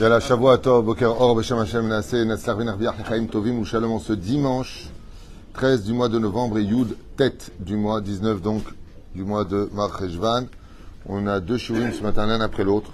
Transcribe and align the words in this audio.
Yalla, 0.00 0.20
Shavua 0.20 0.58
Tov, 0.58 0.84
Boker 0.84 1.06
Or, 1.06 1.36
Beshem 1.36 1.58
Hashem, 1.58 1.88
Naaseh, 1.88 2.24
Natslar 2.24 2.56
V'Narviach, 2.56 2.98
Lechaim 2.98 3.26
Tovim, 3.26 3.58
ou 3.58 3.64
Shalom, 3.64 3.98
ce 4.00 4.12
dimanche 4.12 4.88
13 5.54 5.84
du 5.84 5.92
mois 5.92 6.08
de 6.08 6.18
novembre 6.18 6.58
et 6.58 6.62
Yud, 6.62 6.96
tête 7.16 7.50
du 7.58 7.76
mois 7.76 8.00
19 8.00 8.40
donc 8.40 8.62
du 9.14 9.24
mois 9.24 9.44
de 9.44 9.68
Mar. 9.72 9.90
On 11.06 11.26
a 11.26 11.40
deux 11.40 11.58
shurim 11.58 11.92
ce 11.92 12.02
matin 12.02 12.26
l'un 12.26 12.40
après 12.40 12.62
l'autre. 12.62 12.92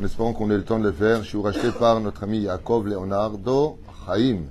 En 0.00 0.04
espérant 0.04 0.32
qu'on 0.32 0.50
ait 0.50 0.56
le 0.56 0.64
temps 0.64 0.78
de 0.78 0.84
le 0.84 0.92
faire. 0.92 1.24
Shiur 1.24 1.46
acheté 1.46 1.70
par 1.72 2.00
notre 2.00 2.22
ami 2.22 2.38
Yaakov 2.38 2.86
Leonardo 2.86 3.78
Chaim. 4.06 4.44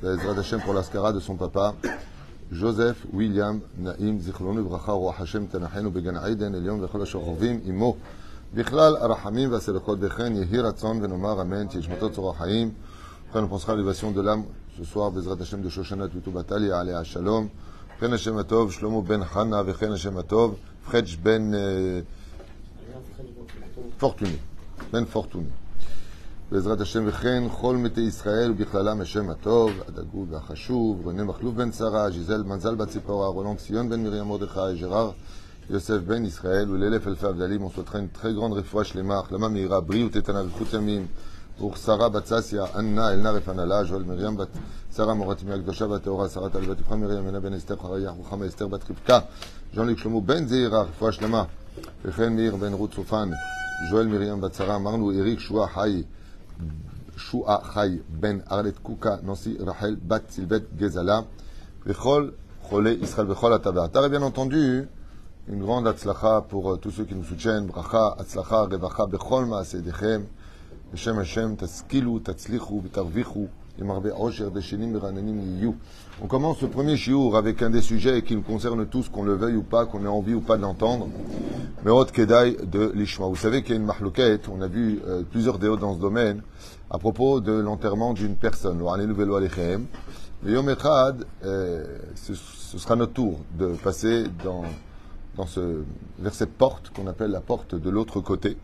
Bezrat 0.00 0.38
Hashem 0.38 0.60
pour 0.60 0.72
l'ascara 0.72 1.12
de 1.12 1.20
son 1.20 1.34
papa. 1.34 1.74
Joseph 2.50 2.96
William 3.12 3.60
Naim 3.76 4.18
Zichlonu 4.20 4.62
Bracha 4.62 4.92
Roi 4.92 5.14
Hashem 5.18 5.48
Tanachenu 5.48 5.90
Began 5.90 6.16
Aiden 6.24 6.54
Elion 6.54 6.78
Vechol 6.78 7.02
Ashochovim 7.02 7.60
Imo 7.66 7.98
בכלל 8.54 8.96
הרחמים 8.96 9.52
והסלחות 9.52 9.98
וכן 10.00 10.32
יהי 10.36 10.60
רצון 10.60 11.02
ונאמר 11.02 11.42
אמן 11.42 11.70
שישמתו 11.70 12.10
צורה 12.10 12.34
חיים. 12.34 12.70
ובכן 13.28 13.44
on 13.44 13.48
pensera 13.48 13.72
à 13.72 13.76
l'élévation 13.76 14.10
de 14.10 14.22
l'âme 14.22 14.44
ce 14.78 14.84
soir 14.94 15.10
בעזרת 15.10 15.40
השם 15.40 15.60
Tutu 15.62 16.30
Batalia 16.30 16.74
עליה 16.80 17.00
השלום. 17.00 17.48
וכן 17.96 18.12
השם 18.12 18.38
הטוב 18.38 18.72
שלמה 18.72 19.00
בן 19.00 19.24
חנה 19.24 19.62
וכן 19.66 19.92
השם 19.92 20.16
הטוב 20.16 20.54
פחדש 20.84 21.16
בן 21.16 21.50
פורטוני. 23.98 24.36
בן 24.92 25.04
פורטוני. 25.04 25.50
בעזרת 26.52 26.80
השם 26.80 27.02
וכן 27.06 27.42
כל 27.60 27.76
מתי 27.76 28.00
ישראל 28.00 28.50
ובכללם 28.50 29.00
השם 29.00 29.30
הטוב, 29.30 29.70
הדגול 29.88 30.26
והחשוב, 30.30 31.00
רונן 31.04 31.24
מחלוף 31.24 31.54
בן 31.54 31.72
שרה, 31.72 32.10
ז'יזל 32.10 32.42
מנזל 32.42 32.74
בת 32.74 32.88
ציפורה, 32.88 33.28
רולנד 33.28 33.58
ציון 33.58 33.88
בן 33.88 34.02
מרים 34.02 34.24
מרדכי, 34.24 34.80
ג'רר 34.80 35.10
Yosef 35.70 36.02
Ben 36.02 36.24
Israël, 36.24 36.70
ou 36.70 36.76
l'élève 36.76 37.06
El 37.06 37.36
Dalim, 37.36 37.62
on 37.62 37.70
souhaiterait 37.70 38.00
une 38.00 38.08
très 38.08 38.32
grande 38.32 38.54
réfouache 38.54 38.94
les 38.94 39.02
marques, 39.02 39.30
la 39.30 39.38
mamira, 39.38 39.82
Briou 39.82 40.08
Tetana, 40.08 40.42
Koutamim, 40.56 41.04
pour 41.58 41.76
Sarah 41.76 42.08
Batsassia, 42.08 42.70
Anna, 42.74 43.12
Elna 43.12 43.32
Refanala, 43.32 43.84
Joël 43.84 44.04
Myriam, 44.04 44.34
Bat, 44.34 44.48
Sarah 44.90 45.14
Moratim, 45.14 45.50
Agdosha, 45.50 45.86
Sarah 46.28 46.48
Talvat, 46.48 46.76
Ephraim, 46.80 46.98
Myriam, 46.98 47.28
Ena 47.28 47.40
Ben 47.40 47.52
Esther, 47.52 47.76
Harayah, 47.84 48.12
Ruchama 48.12 48.46
Esther, 48.46 48.68
Bat 48.68 48.80
Jean-Luc 49.74 49.98
Shlomo 49.98 50.22
Ben 50.22 50.48
Zeira, 50.48 50.84
réfouache 50.84 51.20
les 51.20 51.28
marques, 51.28 51.50
Ephraim 52.06 52.34
Ben 52.58 52.74
Ruth 52.74 52.94
Soufan, 52.94 53.30
Joël 53.90 54.08
Myriam, 54.08 54.40
Bat 54.40 54.54
Sarah, 54.54 54.78
Marnou, 54.78 55.12
Eric 55.12 55.38
Choua 55.40 55.68
Hay, 55.76 56.06
Ben 58.08 58.42
Arlet 58.48 58.74
Kouka, 58.82 59.20
Nancy 59.22 59.58
Rachel, 59.60 59.96
Bat 59.96 60.22
Silvet 60.30 60.64
Gezala, 60.78 61.24
Vechol, 61.84 62.32
Cholé 62.70 62.94
Israël, 63.02 63.26
Vechol 63.26 63.52
Ataba. 63.52 63.88
T'as 63.88 64.08
bien 64.08 64.22
entendu, 64.22 64.88
une 65.50 65.60
grande 65.60 65.86
atzlacha 65.86 66.44
pour 66.48 66.72
euh, 66.72 66.76
tous 66.76 66.90
ceux 66.90 67.04
qui 67.04 67.14
nous 67.14 67.24
soutiennent. 67.24 67.66
Bracha, 67.66 68.16
atzlacha, 68.18 68.64
revacha, 68.64 69.06
bechol 69.06 69.46
ma'asedechem. 69.46 70.26
Hashem 70.92 71.18
Hashem, 71.18 71.56
taskilu, 71.56 72.20
tatzlichu, 72.20 72.82
tarvichu. 72.92 73.48
On 76.20 76.26
commence 76.26 76.58
ce 76.58 76.66
premier 76.66 76.96
chiour 76.96 77.36
avec 77.36 77.62
un 77.62 77.70
des 77.70 77.80
sujets 77.80 78.22
qui 78.22 78.34
nous 78.34 78.42
concerne 78.42 78.84
tous, 78.86 79.08
qu'on 79.08 79.22
le 79.22 79.34
veuille 79.34 79.54
ou 79.54 79.62
pas, 79.62 79.86
qu'on 79.86 80.04
ait 80.04 80.08
envie 80.08 80.34
ou 80.34 80.40
pas 80.40 80.56
de 80.56 80.62
l'entendre. 80.62 81.08
Merot 81.84 82.06
Kedai 82.06 82.56
de 82.64 82.90
l'Ishma. 82.94 83.26
Vous 83.26 83.36
savez 83.36 83.62
qu'il 83.62 83.70
y 83.70 83.74
a 83.74 83.80
une 83.80 83.86
mahlouquette, 83.86 84.48
on 84.48 84.62
a 84.62 84.66
vu 84.66 85.00
euh, 85.06 85.22
plusieurs 85.30 85.60
déos 85.60 85.76
dans 85.76 85.94
ce 85.94 86.00
domaine, 86.00 86.42
à 86.90 86.98
propos 86.98 87.40
de 87.40 87.52
l'enterrement 87.52 88.14
d'une 88.14 88.34
personne. 88.34 88.82
Euh, 91.44 91.84
ce 92.16 92.78
sera 92.78 92.96
notre 92.96 93.12
tour 93.12 93.38
de 93.56 93.74
passer 93.74 94.24
dans 94.44 94.64
vers 96.18 96.34
cette 96.34 96.52
porte 96.52 96.90
qu'on 96.90 97.06
appelle 97.06 97.30
la 97.30 97.40
porte 97.40 97.74
de 97.74 97.90
l'autre 97.90 98.20
côté. 98.20 98.56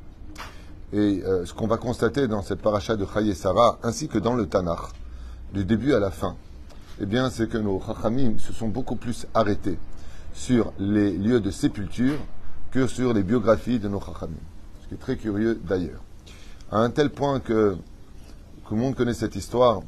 Et 0.92 1.22
euh, 1.25 1.44
ce 1.44 1.55
qu'on 1.55 1.66
va 1.66 1.77
constater 1.77 2.28
dans 2.28 2.42
cette 2.42 2.61
paracha 2.61 2.97
de 2.97 3.05
Chaye 3.05 3.34
Sarah, 3.34 3.78
ainsi 3.83 4.08
que 4.08 4.19
dans 4.19 4.34
le 4.34 4.47
Tanakh, 4.47 4.92
du 5.53 5.65
début 5.65 5.93
à 5.93 5.99
la 5.99 6.10
fin, 6.10 6.37
eh 7.00 7.06
bien, 7.06 7.31
c'est 7.31 7.49
que 7.49 7.59
nos 7.59 7.81
Chachamim 7.84 8.38
se 8.38 8.53
sont 8.53 8.69
beaucoup 8.69 8.97
plus 8.97 9.26
arrêtés 9.34 9.78
sur 10.32 10.72
les 10.78 11.12
lieux 11.16 11.41
de 11.41 11.50
sépulture 11.50 12.19
que 12.71 12.87
sur 12.87 13.12
les 13.12 13.22
biographies 13.22 13.78
de 13.78 13.88
nos 13.88 14.00
Chachamim. 14.00 14.34
Ce 14.82 14.88
qui 14.88 14.94
est 14.94 14.99
très 14.99 15.16
curieux 15.16 15.60
d'ailleurs. 15.65 16.00
À 16.70 16.78
un 16.78 16.91
tel 16.91 17.10
point 17.10 17.41
que 17.41 17.76
tout 18.66 18.75
le 18.75 18.81
monde 18.81 18.94
connaît 18.94 19.15
cette 19.15 19.37
histoire. 19.37 19.81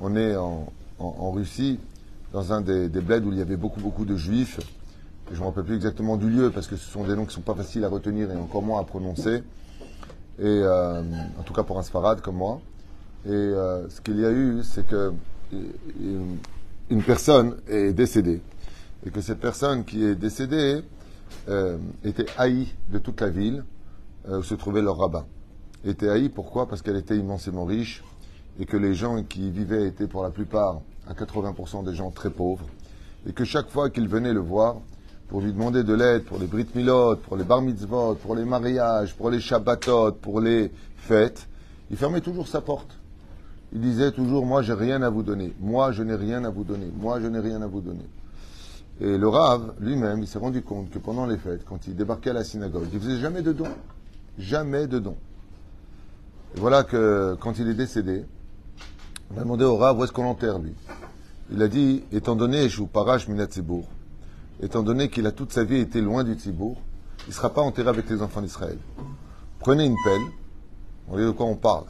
On 0.00 0.16
est 0.16 0.34
en 0.36 1.30
Russie, 1.32 1.78
dans 2.32 2.52
un 2.52 2.60
des, 2.60 2.88
des 2.88 3.00
bleds 3.00 3.26
où 3.26 3.32
il 3.32 3.38
y 3.38 3.42
avait 3.42 3.56
beaucoup, 3.56 3.80
beaucoup 3.80 4.04
de 4.04 4.16
juifs. 4.16 4.60
Je 5.30 5.36
ne 5.36 5.40
me 5.42 5.46
rappelle 5.46 5.62
plus 5.62 5.76
exactement 5.76 6.16
du 6.16 6.28
lieu 6.28 6.50
parce 6.50 6.66
que 6.66 6.74
ce 6.74 6.90
sont 6.90 7.04
des 7.04 7.14
noms 7.14 7.22
qui 7.22 7.28
ne 7.28 7.32
sont 7.34 7.40
pas 7.42 7.54
faciles 7.54 7.84
à 7.84 7.88
retenir 7.88 8.32
et 8.32 8.36
encore 8.36 8.62
moins 8.62 8.80
à 8.80 8.84
prononcer. 8.84 9.44
Et 10.40 10.44
euh, 10.44 11.02
en 11.38 11.42
tout 11.44 11.52
cas 11.52 11.62
pour 11.62 11.78
un 11.78 11.84
sfarad 11.84 12.20
comme 12.20 12.36
moi. 12.36 12.60
Et 13.26 13.30
euh, 13.30 13.88
ce 13.88 14.00
qu'il 14.00 14.18
y 14.18 14.24
a 14.24 14.32
eu, 14.32 14.62
c'est 14.64 14.84
que 14.84 15.12
une, 15.52 16.38
une 16.90 17.02
personne 17.02 17.56
est 17.68 17.92
décédée. 17.92 18.42
Et 19.06 19.10
que 19.10 19.20
cette 19.20 19.38
personne 19.38 19.84
qui 19.84 20.04
est 20.04 20.16
décédée 20.16 20.82
euh, 21.48 21.78
était 22.02 22.26
haïe 22.36 22.74
de 22.90 22.98
toute 22.98 23.20
la 23.20 23.28
ville 23.28 23.64
où 24.28 24.42
se 24.42 24.54
trouvait 24.54 24.82
leur 24.82 24.98
rabbin. 24.98 25.24
Était 25.84 26.08
haïe 26.08 26.28
pourquoi? 26.28 26.68
Parce 26.68 26.82
qu'elle 26.82 26.96
était 26.96 27.16
immensément 27.16 27.64
riche 27.64 28.02
et 28.58 28.66
que 28.66 28.76
les 28.76 28.94
gens 28.94 29.22
qui 29.22 29.46
y 29.46 29.50
vivaient 29.50 29.86
étaient 29.86 30.08
pour 30.08 30.22
la 30.22 30.30
plupart, 30.30 30.80
à 31.08 31.14
80% 31.14 31.84
des 31.84 31.94
gens 31.94 32.10
très 32.10 32.30
pauvres. 32.30 32.66
Et 33.26 33.32
que 33.32 33.44
chaque 33.44 33.70
fois 33.70 33.88
qu'il 33.90 34.08
venait 34.08 34.34
le 34.34 34.40
voir, 34.40 34.76
pour 35.30 35.40
lui 35.40 35.52
demander 35.52 35.84
de 35.84 35.94
l'aide 35.94 36.24
pour 36.24 36.38
les 36.38 36.46
brit 36.46 36.66
milot, 36.74 37.16
pour 37.16 37.36
les 37.36 37.44
bar 37.44 37.62
mitzvot, 37.62 38.16
pour 38.16 38.34
les 38.34 38.44
mariages, 38.44 39.14
pour 39.14 39.30
les 39.30 39.38
shabbatot, 39.38 40.12
pour 40.12 40.40
les 40.40 40.72
fêtes, 40.96 41.46
il 41.88 41.96
fermait 41.96 42.20
toujours 42.20 42.48
sa 42.48 42.60
porte. 42.60 42.98
Il 43.72 43.80
disait 43.80 44.10
toujours, 44.10 44.44
moi 44.44 44.62
j'ai 44.62 44.72
rien 44.72 45.00
à 45.02 45.08
vous 45.08 45.22
donner, 45.22 45.54
moi 45.60 45.92
je 45.92 46.02
n'ai 46.02 46.16
rien 46.16 46.44
à 46.44 46.50
vous 46.50 46.64
donner, 46.64 46.90
moi 46.98 47.20
je 47.20 47.28
n'ai 47.28 47.38
rien 47.38 47.62
à 47.62 47.68
vous 47.68 47.80
donner. 47.80 48.06
Et 49.00 49.16
le 49.16 49.28
Rav, 49.28 49.74
lui-même, 49.78 50.20
il 50.20 50.26
s'est 50.26 50.40
rendu 50.40 50.62
compte 50.62 50.90
que 50.90 50.98
pendant 50.98 51.26
les 51.26 51.38
fêtes, 51.38 51.64
quand 51.64 51.86
il 51.86 51.94
débarquait 51.94 52.30
à 52.30 52.34
la 52.34 52.44
synagogue, 52.44 52.88
il 52.92 52.98
faisait 52.98 53.18
jamais 53.18 53.42
de 53.42 53.52
dons. 53.52 53.64
Jamais 54.36 54.88
de 54.88 54.98
dons. 54.98 55.16
Et 56.56 56.60
voilà 56.60 56.82
que 56.82 57.36
quand 57.40 57.58
il 57.60 57.68
est 57.68 57.74
décédé, 57.74 58.24
on 59.32 59.38
a 59.38 59.44
demandé 59.44 59.64
au 59.64 59.76
Rav 59.76 59.96
où 59.96 60.02
est-ce 60.02 60.12
qu'on 60.12 60.24
l'enterre 60.24 60.58
lui. 60.58 60.74
Il 61.52 61.62
a 61.62 61.68
dit, 61.68 62.02
étant 62.10 62.34
donné, 62.34 62.68
je 62.68 62.78
vous 62.78 62.88
parache 62.88 63.28
minat 63.28 63.46
Tzibour, 63.46 63.84
étant 64.62 64.82
donné 64.82 65.08
qu'il 65.08 65.26
a 65.26 65.32
toute 65.32 65.52
sa 65.52 65.64
vie 65.64 65.78
été 65.78 66.00
loin 66.00 66.24
du 66.24 66.34
Tzibour, 66.34 66.80
il 67.26 67.30
ne 67.30 67.34
sera 67.34 67.50
pas 67.50 67.62
enterré 67.62 67.88
avec 67.88 68.08
les 68.08 68.22
enfants 68.22 68.42
d'Israël. 68.42 68.78
Prenez 69.58 69.84
une 69.84 69.96
pelle, 70.04 70.22
on 71.08 71.12
voyez 71.12 71.26
de 71.26 71.32
quoi 71.32 71.46
on 71.46 71.56
parle. 71.56 71.84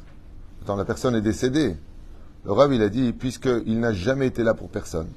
Attends, 0.62 0.76
la 0.76 0.84
personne 0.84 1.14
est 1.14 1.20
décédée. 1.20 1.76
Le 2.44 2.52
Rav, 2.52 2.72
il 2.72 2.82
a 2.82 2.88
dit, 2.88 3.12
puisqu'il 3.12 3.80
n'a 3.80 3.92
jamais 3.92 4.26
été 4.26 4.42
là 4.42 4.54
pour 4.54 4.68
personne, 4.68 5.08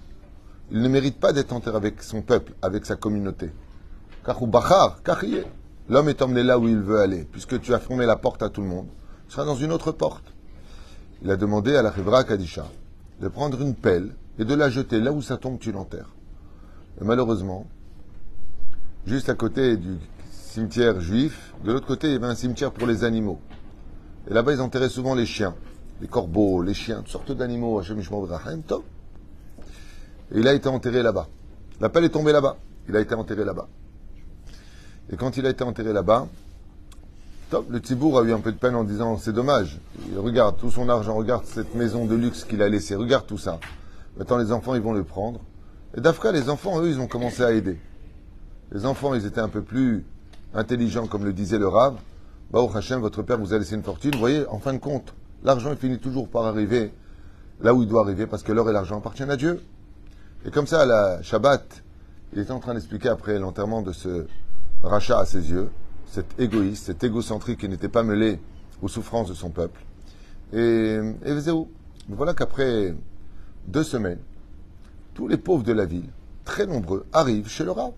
il 0.72 0.82
ne 0.82 0.88
mérite 0.88 1.20
pas 1.20 1.34
d'être 1.34 1.54
enterré 1.54 1.78
avec 1.78 2.02
son 2.02 2.22
peuple, 2.22 2.54
avec 2.62 2.86
sa 2.86 2.96
communauté. 2.96 3.52
L'homme 5.90 6.10
est 6.10 6.22
emmené 6.22 6.44
là 6.44 6.58
où 6.58 6.68
il 6.68 6.80
veut 6.80 7.00
aller, 7.00 7.28
puisque 7.32 7.60
tu 7.60 7.74
as 7.74 7.80
fermé 7.80 8.06
la 8.06 8.16
porte 8.16 8.42
à 8.42 8.50
tout 8.50 8.62
le 8.62 8.68
monde. 8.68 8.88
Il 9.28 9.32
sera 9.34 9.46
dans 9.46 9.56
une 9.56 9.72
autre 9.72 9.92
porte. 9.92 10.34
Il 11.22 11.32
a 11.32 11.36
demandé 11.36 11.76
à 11.76 11.82
la 11.82 11.94
Hebra 11.98 12.24
Kadisha 12.24 12.66
de 13.22 13.28
prendre 13.28 13.62
une 13.62 13.76
pelle 13.76 14.16
et 14.40 14.46
de 14.46 14.54
la 14.54 14.70
jeter 14.70 15.00
là 15.00 15.12
où 15.12 15.22
ça 15.22 15.38
tombe, 15.38 15.60
tu 15.60 15.72
l'enterres. 15.72 16.10
Et 17.02 17.04
malheureusement, 17.04 17.66
juste 19.06 19.30
à 19.30 19.36
côté 19.36 19.78
du 19.78 19.98
cimetière 20.32 21.02
juif, 21.02 21.54
de 21.64 21.72
l'autre 21.72 21.88
côté, 21.88 22.08
il 22.08 22.14
y 22.14 22.16
avait 22.16 22.28
un 22.28 22.36
cimetière 22.36 22.72
pour 22.72 22.88
les 22.88 23.04
animaux. 23.04 23.40
Et 24.30 24.34
là-bas, 24.34 24.54
ils 24.54 24.62
enterraient 24.62 24.90
souvent 24.90 25.16
les 25.16 25.26
chiens, 25.26 25.56
les 26.02 26.08
corbeaux, 26.08 26.62
les 26.62 26.74
chiens, 26.74 26.98
toutes 26.98 27.10
sortes 27.10 27.32
d'animaux. 27.32 27.82
Et 27.82 27.86
il 30.36 30.48
a 30.48 30.54
été 30.54 30.70
enterré 30.70 31.04
là-bas. 31.04 31.28
La 31.82 31.90
pelle 31.90 32.06
est 32.06 32.10
tombée 32.10 32.32
là-bas. 32.32 32.58
Il 32.88 32.96
a 32.96 33.02
été 33.02 33.16
enterré 33.16 33.44
là-bas. 33.44 33.68
Et 35.12 35.18
quand 35.18 35.38
il 35.38 35.46
a 35.46 35.50
été 35.50 35.64
enterré 35.64 35.92
là-bas, 35.92 36.28
top, 37.50 37.70
le 37.70 37.82
Tibour 37.82 38.20
a 38.20 38.24
eu 38.24 38.32
un 38.32 38.40
peu 38.40 38.52
de 38.52 38.58
peine 38.58 38.76
en 38.76 38.84
disant 38.84 39.18
c'est 39.18 39.34
dommage. 39.34 39.80
Il 40.12 40.20
regarde 40.20 40.58
tout 40.58 40.72
son 40.72 40.88
argent, 40.90 41.16
regarde 41.16 41.46
cette 41.46 41.76
maison 41.76 42.06
de 42.06 42.16
luxe 42.16 42.46
qu'il 42.46 42.62
a 42.62 42.70
laissée, 42.70 42.96
regarde 42.96 43.26
tout 43.26 43.38
ça. 43.38 43.60
Maintenant 44.18 44.38
les 44.38 44.52
enfants 44.52 44.76
ils 44.76 44.82
vont 44.82 44.94
le 44.94 45.04
prendre. 45.04 45.42
Et 45.96 46.02
d'après 46.02 46.32
les 46.32 46.50
enfants, 46.50 46.82
eux, 46.82 46.90
ils 46.90 47.00
ont 47.00 47.08
commencé 47.08 47.44
à 47.44 47.52
aider. 47.52 47.80
Les 48.72 48.86
enfants, 48.86 49.14
ils 49.14 49.26
étaient 49.26 49.42
un 49.42 49.50
peu 49.50 49.62
plus 49.62 50.06
intelligents, 50.54 51.08
comme 51.08 51.26
le 51.26 51.34
disait 51.34 51.60
le 51.60 51.68
Rav. 51.68 51.96
Bah, 52.52 52.62
Hachem, 52.74 53.00
votre 53.00 53.22
père 53.22 53.38
vous 53.38 53.54
a 53.54 53.60
laissé 53.60 53.76
une 53.76 53.84
fortune. 53.84 54.12
Vous 54.14 54.20
voyez, 54.20 54.48
en 54.48 54.60
fin 54.60 54.74
de 54.74 54.80
compte, 54.80 55.14
l'argent 55.44 55.72
il 55.72 55.78
finit 55.78 56.00
toujours 56.00 56.28
par 56.28 56.46
arriver 56.46 56.92
là 57.62 57.74
où 57.74 57.84
il 57.84 57.88
doit 57.88 58.02
arriver, 58.02 58.28
parce 58.28 58.44
que 58.44 58.52
l'or 58.52 58.70
et 58.70 58.74
l'argent 58.74 58.98
appartiennent 58.98 59.32
à 59.32 59.38
Dieu. 59.38 59.62
Et 60.46 60.52
comme 60.52 60.68
ça, 60.68 60.82
à 60.82 60.86
la 60.86 61.22
Shabbat, 61.22 61.84
il 62.34 62.40
était 62.40 62.52
en 62.52 62.60
train 62.60 62.74
d'expliquer 62.74 63.10
après 63.10 63.38
l'enterrement 63.40 63.82
de 63.82 63.92
ce 63.92 64.26
rachat 64.82 65.20
à 65.20 65.26
ses 65.26 65.52
yeux, 65.52 65.70
cet 66.08 66.40
égoïste, 66.40 66.86
cet 66.86 67.04
égocentrique 67.04 67.60
qui 67.60 67.70
n'était 67.70 67.90
pas 67.90 68.04
mêlé 68.04 68.40
aux 68.82 68.88
souffrances 68.88 69.30
de 69.30 69.34
son 69.34 69.50
peuple. 69.50 69.80
Et, 70.52 71.00
et 71.26 71.34
voilà 72.10 72.34
qu'après 72.34 72.94
deux 73.68 73.84
semaines, 73.84 74.20
tous 75.14 75.28
les 75.28 75.38
pauvres 75.38 75.64
de 75.64 75.74
la 75.74 75.86
ville, 75.86 76.10
très 76.46 76.66
nombreux, 76.66 77.06
arrivent 77.14 77.50
chez 77.50 77.64
le 77.64 77.72
Rav. 77.72 77.92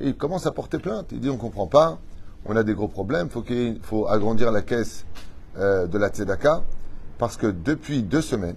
Et 0.00 0.08
ils 0.08 0.16
commencent 0.16 0.46
à 0.46 0.52
porter 0.52 0.78
plainte. 0.78 1.08
Ils 1.12 1.20
disent 1.20 1.30
on 1.30 1.34
ne 1.34 1.38
comprend 1.38 1.66
pas, 1.66 1.98
on 2.46 2.56
a 2.56 2.62
des 2.62 2.74
gros 2.74 2.88
problèmes, 2.88 3.28
qu'il 3.28 3.80
faut 3.82 4.06
agrandir 4.08 4.52
la 4.52 4.62
caisse 4.62 5.04
euh, 5.58 5.86
de 5.86 5.98
la 5.98 6.08
Tzedaka, 6.08 6.62
parce 7.18 7.36
que 7.36 7.46
depuis 7.46 8.02
deux 8.02 8.22
semaines, 8.22 8.56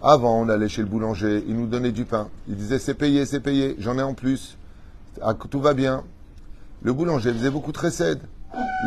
avant, 0.00 0.40
on 0.40 0.48
allait 0.48 0.68
chez 0.68 0.82
le 0.82 0.88
boulanger, 0.88 1.44
il 1.48 1.56
nous 1.56 1.66
donnait 1.66 1.90
du 1.90 2.04
pain. 2.04 2.28
Il 2.48 2.54
disait 2.54 2.78
c'est 2.78 2.94
payé, 2.94 3.26
c'est 3.26 3.40
payé, 3.40 3.74
j'en 3.78 3.98
ai 3.98 4.02
en 4.02 4.14
plus. 4.14 4.56
Ah, 5.20 5.34
Tout 5.34 5.60
va 5.60 5.74
bien. 5.74 6.04
Le 6.82 6.92
boulanger 6.92 7.32
faisait 7.32 7.50
beaucoup 7.50 7.72
de 7.72 7.78
recèdes. 7.78 8.22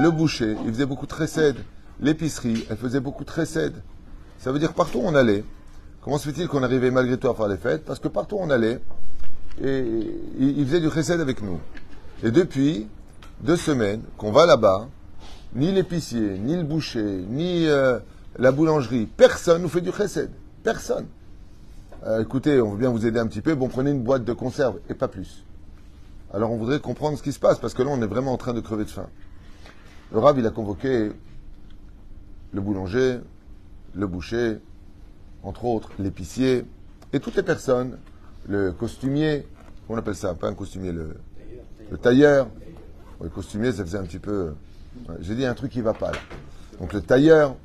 Le 0.02 0.10
boucher, 0.10 0.56
il 0.66 0.72
faisait 0.72 0.86
beaucoup 0.86 1.08
de 1.08 1.14
recèdes. 1.14 1.58
L'épicerie, 2.00 2.66
elle 2.70 2.78
faisait 2.78 3.02
beaucoup 3.02 3.26
de 3.26 3.32
recèdes. 3.32 3.84
Ça 4.38 4.54
veut 4.54 4.60
dire 4.60 4.74
partout 4.74 5.00
où 5.00 5.04
on 5.06 5.14
allait. 5.14 5.44
Comment 6.02 6.18
se 6.18 6.30
fait-il 6.30 6.48
qu'on 6.48 6.64
arrivait 6.64 6.90
malgré 6.90 7.18
tout 7.18 7.30
à 7.30 7.36
faire 7.36 7.48
les 7.48 7.58
fêtes 7.58 7.86
Parce 7.86 8.00
que 8.00 8.08
partout 8.08 8.38
on 8.40 8.50
allait, 8.50 8.80
et, 9.64 9.86
il 10.40 10.66
faisait 10.66 10.80
du 10.80 10.88
recède 10.88 11.22
avec 11.22 11.44
nous. 11.44 11.60
Et 12.24 12.32
depuis 12.32 12.88
deux 13.42 13.56
semaines 13.56 14.02
qu'on 14.18 14.32
va 14.32 14.48
là-bas, 14.48 14.88
ni 15.54 15.72
l'épicier, 15.72 16.40
ni 16.40 16.56
le 16.56 16.64
boucher, 16.64 17.24
ni 17.30 17.68
euh, 17.68 18.00
la 18.40 18.52
boulangerie, 18.52 19.06
personne 19.06 19.62
nous 19.62 19.70
fait 19.70 19.82
du 19.82 19.92
recède. 19.92 20.32
Personne. 20.64 21.06
Euh, 22.08 22.24
écoutez, 22.24 22.60
on 22.62 22.72
veut 22.72 22.78
bien 22.78 22.90
vous 22.90 23.06
aider 23.06 23.20
un 23.20 23.28
petit 23.28 23.42
peu, 23.42 23.54
bon, 23.54 23.68
prenez 23.68 23.92
une 23.92 24.02
boîte 24.02 24.24
de 24.24 24.34
conserve 24.34 24.80
et 24.90 24.96
pas 24.96 25.08
plus. 25.08 25.46
Alors 26.34 26.52
on 26.52 26.58
voudrait 26.58 26.80
comprendre 26.80 27.16
ce 27.16 27.22
qui 27.22 27.32
se 27.32 27.40
passe, 27.40 27.60
parce 27.60 27.76
que 27.76 27.84
là, 27.84 27.90
on 27.92 28.02
est 28.02 28.08
vraiment 28.08 28.34
en 28.34 28.38
train 28.38 28.54
de 28.54 28.62
crever 28.62 28.86
de 28.86 28.90
faim. 28.90 29.08
Le 30.12 30.18
rab, 30.18 30.36
il 30.40 30.48
a 30.48 30.50
convoqué 30.50 31.12
le 32.54 32.62
boulanger, 32.62 33.20
le 33.94 34.08
boucher, 34.08 34.58
entre 35.44 35.66
autres 35.66 35.90
l'épicier, 36.00 36.66
et 37.14 37.20
toutes 37.20 37.36
les 37.36 37.44
personnes, 37.44 37.98
le 38.48 38.72
costumier, 38.72 39.46
on 39.90 39.98
appelle 39.98 40.16
ça, 40.16 40.34
pas 40.34 40.48
un 40.48 40.54
costumier, 40.54 40.92
le, 40.92 41.16
le 41.92 41.98
tailleur. 41.98 42.48
Le 43.22 43.30
costumier, 43.30 43.72
ça 43.72 43.84
faisait 43.84 43.98
un 43.98 44.04
petit 44.04 44.20
peu... 44.20 44.54
J'ai 45.20 45.36
dit 45.36 45.46
un 45.46 45.54
truc 45.54 45.72
qui 45.72 45.82
va 45.82 45.94
pas. 45.94 46.12
Donc 46.80 46.94
le 46.94 47.02
tailleur, 47.02 47.56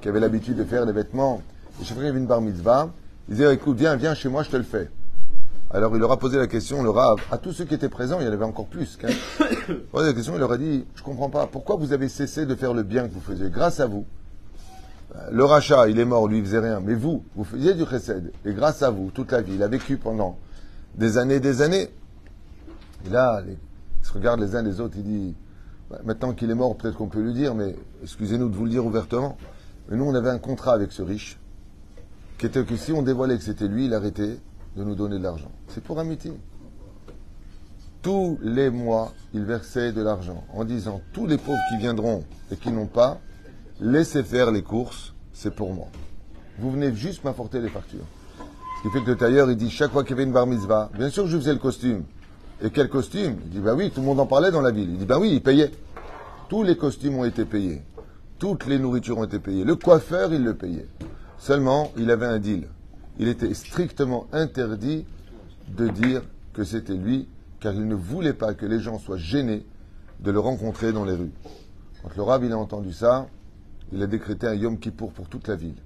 qui 0.00 0.08
avait 0.08 0.20
l'habitude 0.20 0.56
de 0.56 0.64
faire 0.64 0.84
les 0.84 0.92
vêtements, 0.92 1.42
et 1.80 1.84
chaque 1.84 1.94
fois 1.94 1.96
qu'il 1.98 2.06
y 2.06 2.10
avait 2.10 2.18
une 2.18 2.26
bar 2.26 2.40
mitzvah, 2.40 2.90
il 3.28 3.36
disait, 3.36 3.54
écoute, 3.54 3.76
viens, 3.76 3.96
viens 3.96 4.14
chez 4.14 4.28
moi, 4.28 4.42
je 4.42 4.50
te 4.50 4.56
le 4.56 4.64
fais. 4.64 4.90
Alors 5.70 5.94
il 5.94 5.98
leur 5.98 6.12
a 6.12 6.18
posé 6.18 6.38
la 6.38 6.46
question, 6.46 6.82
le 6.82 6.90
Rav, 6.90 7.18
à 7.30 7.38
tous 7.38 7.52
ceux 7.52 7.64
qui 7.64 7.74
étaient 7.74 7.88
présents, 7.88 8.20
il 8.20 8.26
y 8.26 8.28
en 8.28 8.32
avait 8.32 8.44
encore 8.44 8.66
plus. 8.66 8.98
la 9.94 10.12
question, 10.12 10.34
il 10.34 10.38
leur 10.38 10.52
a 10.52 10.58
dit, 10.58 10.84
je 10.94 11.02
comprends 11.02 11.30
pas, 11.30 11.46
pourquoi 11.46 11.76
vous 11.76 11.92
avez 11.92 12.08
cessé 12.08 12.46
de 12.46 12.54
faire 12.54 12.74
le 12.74 12.82
bien 12.82 13.08
que 13.08 13.14
vous 13.14 13.20
faisiez 13.20 13.50
Grâce 13.50 13.80
à 13.80 13.86
vous. 13.86 14.06
Le 15.30 15.44
rachat, 15.44 15.88
il 15.88 15.98
est 15.98 16.04
mort, 16.04 16.26
lui, 16.28 16.38
il 16.38 16.44
faisait 16.44 16.58
rien. 16.58 16.80
Mais 16.80 16.94
vous, 16.94 17.24
vous 17.36 17.44
faisiez 17.44 17.74
du 17.74 17.84
chesed. 17.86 18.32
Et 18.44 18.52
grâce 18.52 18.82
à 18.82 18.90
vous, 18.90 19.10
toute 19.12 19.30
la 19.32 19.42
vie, 19.42 19.54
il 19.54 19.62
a 19.62 19.68
vécu 19.68 19.96
pendant 19.96 20.38
des 20.96 21.18
années, 21.18 21.38
des 21.40 21.62
années. 21.62 21.88
Et 23.06 23.10
là, 23.10 23.40
les- 23.46 23.52
ils 24.00 24.06
se 24.06 24.12
regardent 24.12 24.40
les 24.40 24.56
uns 24.56 24.62
les 24.62 24.80
autres, 24.80 24.94
il 24.96 25.04
dit, 25.04 25.34
Ouais, 25.90 25.98
maintenant 26.02 26.32
qu'il 26.32 26.50
est 26.50 26.54
mort, 26.54 26.74
peut-être 26.76 26.96
qu'on 26.96 27.08
peut 27.08 27.20
lui 27.20 27.34
dire, 27.34 27.54
mais 27.54 27.76
excusez-nous 28.02 28.48
de 28.48 28.56
vous 28.56 28.64
le 28.64 28.70
dire 28.70 28.86
ouvertement. 28.86 29.36
Mais 29.88 29.98
nous, 29.98 30.04
on 30.04 30.14
avait 30.14 30.30
un 30.30 30.38
contrat 30.38 30.72
avec 30.72 30.92
ce 30.92 31.02
riche, 31.02 31.38
qui 32.38 32.46
était 32.46 32.64
que 32.64 32.74
si 32.76 32.90
on 32.90 33.02
dévoilait 33.02 33.36
que 33.36 33.44
c'était 33.44 33.68
lui, 33.68 33.84
il 33.84 33.92
arrêtait 33.94 34.38
de 34.76 34.82
nous 34.82 34.94
donner 34.94 35.18
de 35.18 35.22
l'argent. 35.22 35.50
C'est 35.68 35.84
pour 35.84 36.02
meeting. 36.02 36.32
Tous 38.00 38.38
les 38.42 38.70
mois, 38.70 39.12
il 39.34 39.44
versait 39.44 39.92
de 39.92 40.00
l'argent 40.02 40.42
en 40.54 40.64
disant 40.64 41.02
tous 41.12 41.26
les 41.26 41.36
pauvres 41.36 41.60
qui 41.70 41.76
viendront 41.76 42.24
et 42.50 42.56
qui 42.56 42.70
n'ont 42.72 42.86
pas, 42.86 43.20
laissez 43.80 44.22
faire 44.22 44.50
les 44.50 44.62
courses, 44.62 45.14
c'est 45.32 45.54
pour 45.54 45.72
moi. 45.72 45.86
Vous 46.58 46.70
venez 46.70 46.94
juste 46.94 47.24
m'apporter 47.24 47.60
les 47.60 47.68
factures. 47.68 48.04
Ce 48.38 48.88
qui 48.88 48.92
fait 48.92 49.04
que 49.04 49.10
le 49.10 49.16
tailleur, 49.16 49.50
il 49.50 49.56
dit 49.56 49.70
chaque 49.70 49.92
fois 49.92 50.02
qu'il 50.02 50.10
y 50.10 50.14
avait 50.14 50.24
une 50.24 50.32
bar 50.32 50.46
mitzvah, 50.46 50.90
bien 50.96 51.10
sûr 51.10 51.24
que 51.24 51.30
je 51.30 51.36
faisais 51.36 51.52
le 51.52 51.58
costume. 51.58 52.04
Et 52.62 52.70
quel 52.70 52.88
costume? 52.88 53.36
Il 53.44 53.50
dit 53.50 53.58
bah 53.58 53.74
oui, 53.74 53.90
tout 53.90 54.00
le 54.00 54.06
monde 54.06 54.20
en 54.20 54.26
parlait 54.26 54.50
dans 54.50 54.60
la 54.60 54.70
ville. 54.70 54.90
Il 54.90 54.98
dit 54.98 55.04
bah 55.06 55.18
oui, 55.18 55.30
il 55.32 55.42
payait. 55.42 55.72
Tous 56.48 56.62
les 56.62 56.76
costumes 56.76 57.16
ont 57.16 57.24
été 57.24 57.44
payés. 57.44 57.82
Toutes 58.38 58.66
les 58.66 58.78
nourritures 58.78 59.18
ont 59.18 59.24
été 59.24 59.38
payées. 59.38 59.64
Le 59.64 59.76
coiffeur, 59.76 60.32
il 60.32 60.44
le 60.44 60.54
payait. 60.54 60.86
Seulement, 61.38 61.92
il 61.96 62.10
avait 62.10 62.26
un 62.26 62.38
deal. 62.38 62.68
Il 63.18 63.28
était 63.28 63.52
strictement 63.54 64.26
interdit 64.32 65.04
de 65.68 65.88
dire 65.88 66.22
que 66.52 66.64
c'était 66.64 66.94
lui, 66.94 67.28
car 67.60 67.74
il 67.74 67.86
ne 67.86 67.94
voulait 67.94 68.32
pas 68.32 68.54
que 68.54 68.66
les 68.66 68.80
gens 68.80 68.98
soient 68.98 69.16
gênés 69.16 69.64
de 70.20 70.30
le 70.30 70.38
rencontrer 70.38 70.92
dans 70.92 71.04
les 71.04 71.14
rues. 71.14 71.32
Quand 72.02 72.16
le 72.16 72.22
rab 72.22 72.44
il 72.44 72.52
a 72.52 72.58
entendu 72.58 72.92
ça, 72.92 73.26
il 73.94 74.02
a 74.02 74.08
décrété 74.08 74.48
un 74.48 74.54
Yom 74.54 74.76
Kippour 74.76 75.12
pour 75.12 75.28
toute 75.28 75.46
la 75.46 75.54
ville, 75.54 75.76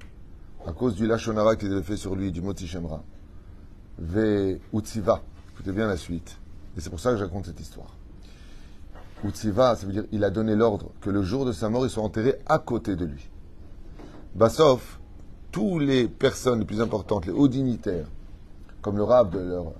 à 0.66 0.72
cause 0.72 0.94
du 0.94 1.06
Lachonara 1.06 1.56
qu'ils 1.56 1.72
avaient 1.72 1.82
fait 1.82 1.98
sur 1.98 2.16
lui, 2.16 2.32
du 2.32 2.40
Moti 2.40 2.66
Shemra. 2.66 3.02
Ve 3.98 4.58
Utziva. 4.72 5.20
Écoutez 5.52 5.72
bien 5.72 5.86
la 5.86 5.98
suite. 5.98 6.38
Et 6.76 6.80
c'est 6.80 6.88
pour 6.88 7.00
ça 7.00 7.10
que 7.10 7.18
je 7.18 7.24
raconte 7.24 7.46
cette 7.46 7.60
histoire. 7.60 7.94
Utziva, 9.24 9.76
ça 9.76 9.84
veut 9.84 9.92
dire 9.92 10.04
il 10.10 10.24
a 10.24 10.30
donné 10.30 10.56
l'ordre 10.56 10.90
que 11.02 11.10
le 11.10 11.22
jour 11.22 11.44
de 11.44 11.52
sa 11.52 11.68
mort, 11.68 11.84
il 11.84 11.90
soit 11.90 12.02
enterré 12.02 12.36
à 12.46 12.58
côté 12.58 12.96
de 12.96 13.04
lui. 13.04 13.28
Bassof, 14.34 15.00
tous 15.52 15.78
les 15.78 16.08
personnes 16.08 16.60
les 16.60 16.64
plus 16.64 16.80
importantes, 16.80 17.26
les 17.26 17.32
hauts 17.32 17.48
dignitaires, 17.48 18.06
comme 18.80 18.96
le 18.96 19.02
rab 19.02 19.32
de 19.32 19.38
leur 19.38 19.72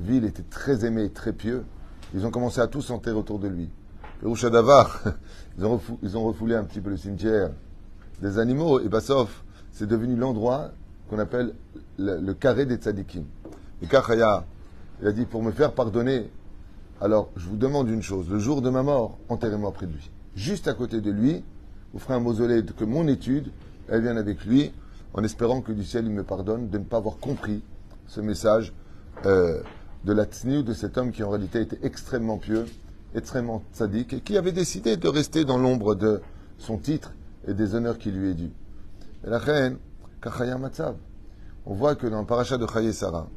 ville 0.00 0.26
était 0.26 0.42
très 0.42 0.84
aimé, 0.84 1.08
très 1.08 1.32
pieux, 1.32 1.64
ils 2.12 2.26
ont 2.26 2.30
commencé 2.30 2.60
à 2.60 2.66
tous 2.66 2.82
s'enterrer 2.82 3.16
autour 3.16 3.38
de 3.38 3.48
lui. 3.48 3.70
Ils, 5.58 5.64
ont 5.64 5.80
ils 6.02 6.16
ont 6.16 6.24
refoulé 6.24 6.56
un 6.56 6.64
petit 6.64 6.80
peu 6.80 6.90
le 6.90 6.96
cimetière 6.96 7.50
des 8.20 8.38
animaux, 8.38 8.80
et 8.80 8.88
Bassof, 8.88 9.44
c'est 9.70 9.86
devenu 9.86 10.16
l'endroit 10.16 10.70
qu'on 11.08 11.18
appelle 11.18 11.52
le, 11.98 12.32
carré 12.32 12.64
des 12.66 12.76
tzadikim. 12.76 13.24
Et 13.82 13.86
Kachaya, 13.86 14.44
il 15.00 15.08
a 15.08 15.12
dit, 15.12 15.26
pour 15.26 15.42
me 15.42 15.52
faire 15.52 15.72
pardonner, 15.72 16.30
alors 17.00 17.28
je 17.36 17.46
vous 17.46 17.56
demande 17.56 17.88
une 17.88 18.02
chose, 18.02 18.28
le 18.30 18.38
jour 18.38 18.62
de 18.62 18.70
ma 18.70 18.82
mort, 18.82 19.18
enterrez-moi 19.28 19.72
près 19.72 19.86
de 19.86 19.92
lui. 19.92 20.10
Juste 20.34 20.68
à 20.68 20.74
côté 20.74 21.00
de 21.00 21.10
lui, 21.10 21.44
vous 21.92 21.98
ferez 21.98 22.14
un 22.14 22.20
mausolée 22.20 22.64
que 22.64 22.84
mon 22.84 23.06
étude, 23.06 23.50
elle 23.88 24.02
vienne 24.02 24.18
avec 24.18 24.44
lui, 24.44 24.72
en 25.12 25.22
espérant 25.22 25.60
que 25.60 25.72
du 25.72 25.84
ciel 25.84 26.06
il 26.06 26.12
me 26.12 26.24
pardonne 26.24 26.68
de 26.68 26.78
ne 26.78 26.84
pas 26.84 26.96
avoir 26.96 27.18
compris 27.18 27.62
ce 28.08 28.20
message 28.20 28.72
euh, 29.26 29.60
de 30.04 30.12
la 30.12 30.24
tsniou 30.24 30.62
de 30.62 30.72
cet 30.72 30.98
homme 30.98 31.12
qui 31.12 31.22
en 31.22 31.30
réalité 31.30 31.60
était 31.60 31.78
extrêmement 31.82 32.38
pieux, 32.38 32.66
extrêmement 33.14 33.62
tzaddik, 33.72 34.12
et 34.12 34.20
qui 34.20 34.36
avait 34.36 34.52
décidé 34.52 34.96
de 34.96 35.08
rester 35.08 35.44
dans 35.44 35.58
l'ombre 35.58 35.94
de 35.94 36.20
son 36.58 36.78
titre 36.78 37.12
et 37.46 37.54
des 37.54 37.74
honneurs 37.74 37.98
qui 37.98 38.10
lui 38.10 38.30
est 38.30 38.34
dû. 38.34 38.50
Et 39.24 39.30
la 39.30 39.38
reine, 39.38 39.78
on 41.66 41.74
voit 41.74 41.94
que 41.94 42.06
dans 42.06 42.20
le 42.20 42.26
paracha 42.26 42.56
de 42.56 42.66
Chaye 42.66 42.92
Sarah, 42.92 43.28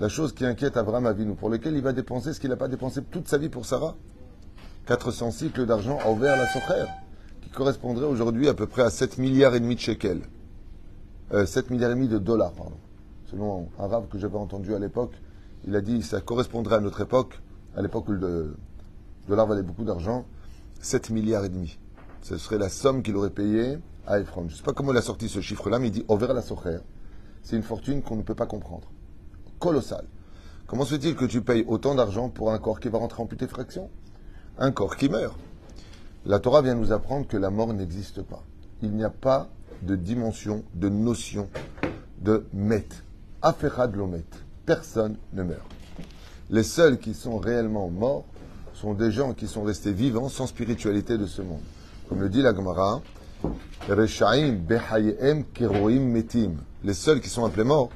la 0.00 0.08
chose 0.08 0.32
qui 0.32 0.44
inquiète 0.46 0.76
Abraham 0.76 1.06
Avinu, 1.06 1.34
pour 1.34 1.50
lequel 1.50 1.74
il 1.74 1.82
va 1.82 1.92
dépenser 1.92 2.32
ce 2.32 2.40
qu'il 2.40 2.50
n'a 2.50 2.56
pas 2.56 2.68
dépensé 2.68 3.02
toute 3.02 3.28
sa 3.28 3.38
vie 3.38 3.48
pour 3.48 3.66
Sarah, 3.66 3.96
400 4.86 5.30
cycles 5.30 5.66
d'argent 5.66 5.98
envers 6.06 6.36
la 6.36 6.46
Socher, 6.46 6.86
qui 7.42 7.50
correspondrait 7.50 8.06
aujourd'hui 8.06 8.48
à 8.48 8.54
peu 8.54 8.66
près 8.66 8.82
à 8.82 8.90
7 8.90 9.18
milliards 9.18 9.54
et 9.54 9.60
demi 9.60 9.74
de 9.74 9.80
shekels. 9.80 10.22
Euh, 11.32 11.46
7 11.46 11.70
milliards 11.70 11.92
et 11.92 11.94
demi 11.94 12.08
de 12.08 12.18
dollars. 12.18 12.52
Selon 13.30 13.68
un 13.78 13.84
arabe 13.84 14.08
que 14.08 14.18
j'avais 14.18 14.36
entendu 14.36 14.74
à 14.74 14.78
l'époque, 14.78 15.12
il 15.66 15.76
a 15.76 15.80
dit 15.80 16.02
ça 16.02 16.20
correspondrait 16.20 16.76
à 16.76 16.80
notre 16.80 17.00
époque, 17.02 17.40
à 17.76 17.82
l'époque 17.82 18.08
où 18.08 18.16
le 19.24 19.30
dollar 19.30 19.46
valait 19.46 19.62
beaucoup 19.62 19.84
d'argent, 19.84 20.26
7 20.80 21.10
milliards 21.10 21.44
et 21.44 21.48
demi. 21.48 21.78
Ce 22.22 22.38
serait 22.38 22.58
la 22.58 22.68
somme 22.68 23.02
qu'il 23.02 23.16
aurait 23.16 23.30
payée 23.30 23.78
à 24.06 24.18
Ephron. 24.18 24.44
Je 24.48 24.52
ne 24.52 24.56
sais 24.58 24.64
pas 24.64 24.72
comment 24.72 24.92
il 24.92 24.98
a 24.98 25.02
sorti 25.02 25.28
ce 25.28 25.40
chiffre-là, 25.40 25.78
mais 25.78 25.88
il 25.88 25.92
dit 25.92 26.04
envers 26.08 26.32
la 26.34 26.42
Socher. 26.42 26.78
C'est 27.42 27.56
une 27.56 27.62
fortune 27.62 28.02
qu'on 28.02 28.16
ne 28.16 28.22
peut 28.22 28.34
pas 28.34 28.46
comprendre. 28.46 28.90
Colossale. 29.58 30.06
Comment 30.66 30.84
se 30.84 30.94
fait-il 30.94 31.16
que 31.16 31.24
tu 31.24 31.42
payes 31.42 31.64
autant 31.66 31.94
d'argent 31.94 32.28
pour 32.28 32.52
un 32.52 32.58
corps 32.58 32.80
qui 32.80 32.88
va 32.88 32.98
rentrer 32.98 33.22
en 33.22 33.26
putréfaction? 33.26 33.90
Un 34.58 34.72
corps 34.72 34.96
qui 34.96 35.08
meurt. 35.08 35.36
La 36.24 36.38
Torah 36.38 36.62
vient 36.62 36.74
nous 36.74 36.92
apprendre 36.92 37.26
que 37.26 37.36
la 37.36 37.50
mort 37.50 37.72
n'existe 37.72 38.22
pas. 38.22 38.44
Il 38.80 38.92
n'y 38.92 39.04
a 39.04 39.10
pas 39.10 39.48
de 39.82 39.96
dimension, 39.96 40.64
de 40.74 40.88
notion 40.88 41.48
de 42.20 42.46
met. 42.52 42.86
Aferad 43.42 43.94
lomet. 43.96 44.24
Personne 44.64 45.16
ne 45.32 45.42
meurt. 45.42 45.66
Les 46.50 46.62
seuls 46.62 46.98
qui 46.98 47.14
sont 47.14 47.38
réellement 47.38 47.88
morts 47.88 48.24
sont 48.82 48.94
des 48.94 49.12
gens 49.12 49.32
qui 49.32 49.46
sont 49.46 49.62
restés 49.62 49.92
vivants 49.92 50.28
sans 50.28 50.48
spiritualité 50.48 51.16
de 51.16 51.26
ce 51.26 51.40
monde. 51.40 51.60
Comme 52.08 52.20
le 52.20 52.28
dit 52.28 52.42
la 52.42 52.52
Gemara. 52.52 53.00
Les 56.84 56.94
seuls 56.94 57.20
qui 57.20 57.28
sont 57.28 57.44
appelés 57.44 57.62
morts, 57.62 57.90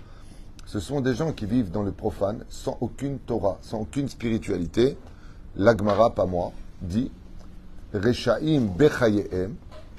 ce 0.64 0.78
sont 0.78 1.00
des 1.00 1.16
gens 1.16 1.32
qui 1.32 1.44
vivent 1.44 1.72
dans 1.72 1.82
le 1.82 1.90
profane, 1.90 2.44
sans 2.48 2.78
aucune 2.80 3.18
Torah, 3.18 3.58
sans 3.62 3.80
aucune 3.80 4.08
spiritualité. 4.08 4.96
L'Agmara, 5.56 6.10
pas 6.10 6.26
moi, 6.26 6.52
dit 6.80 7.10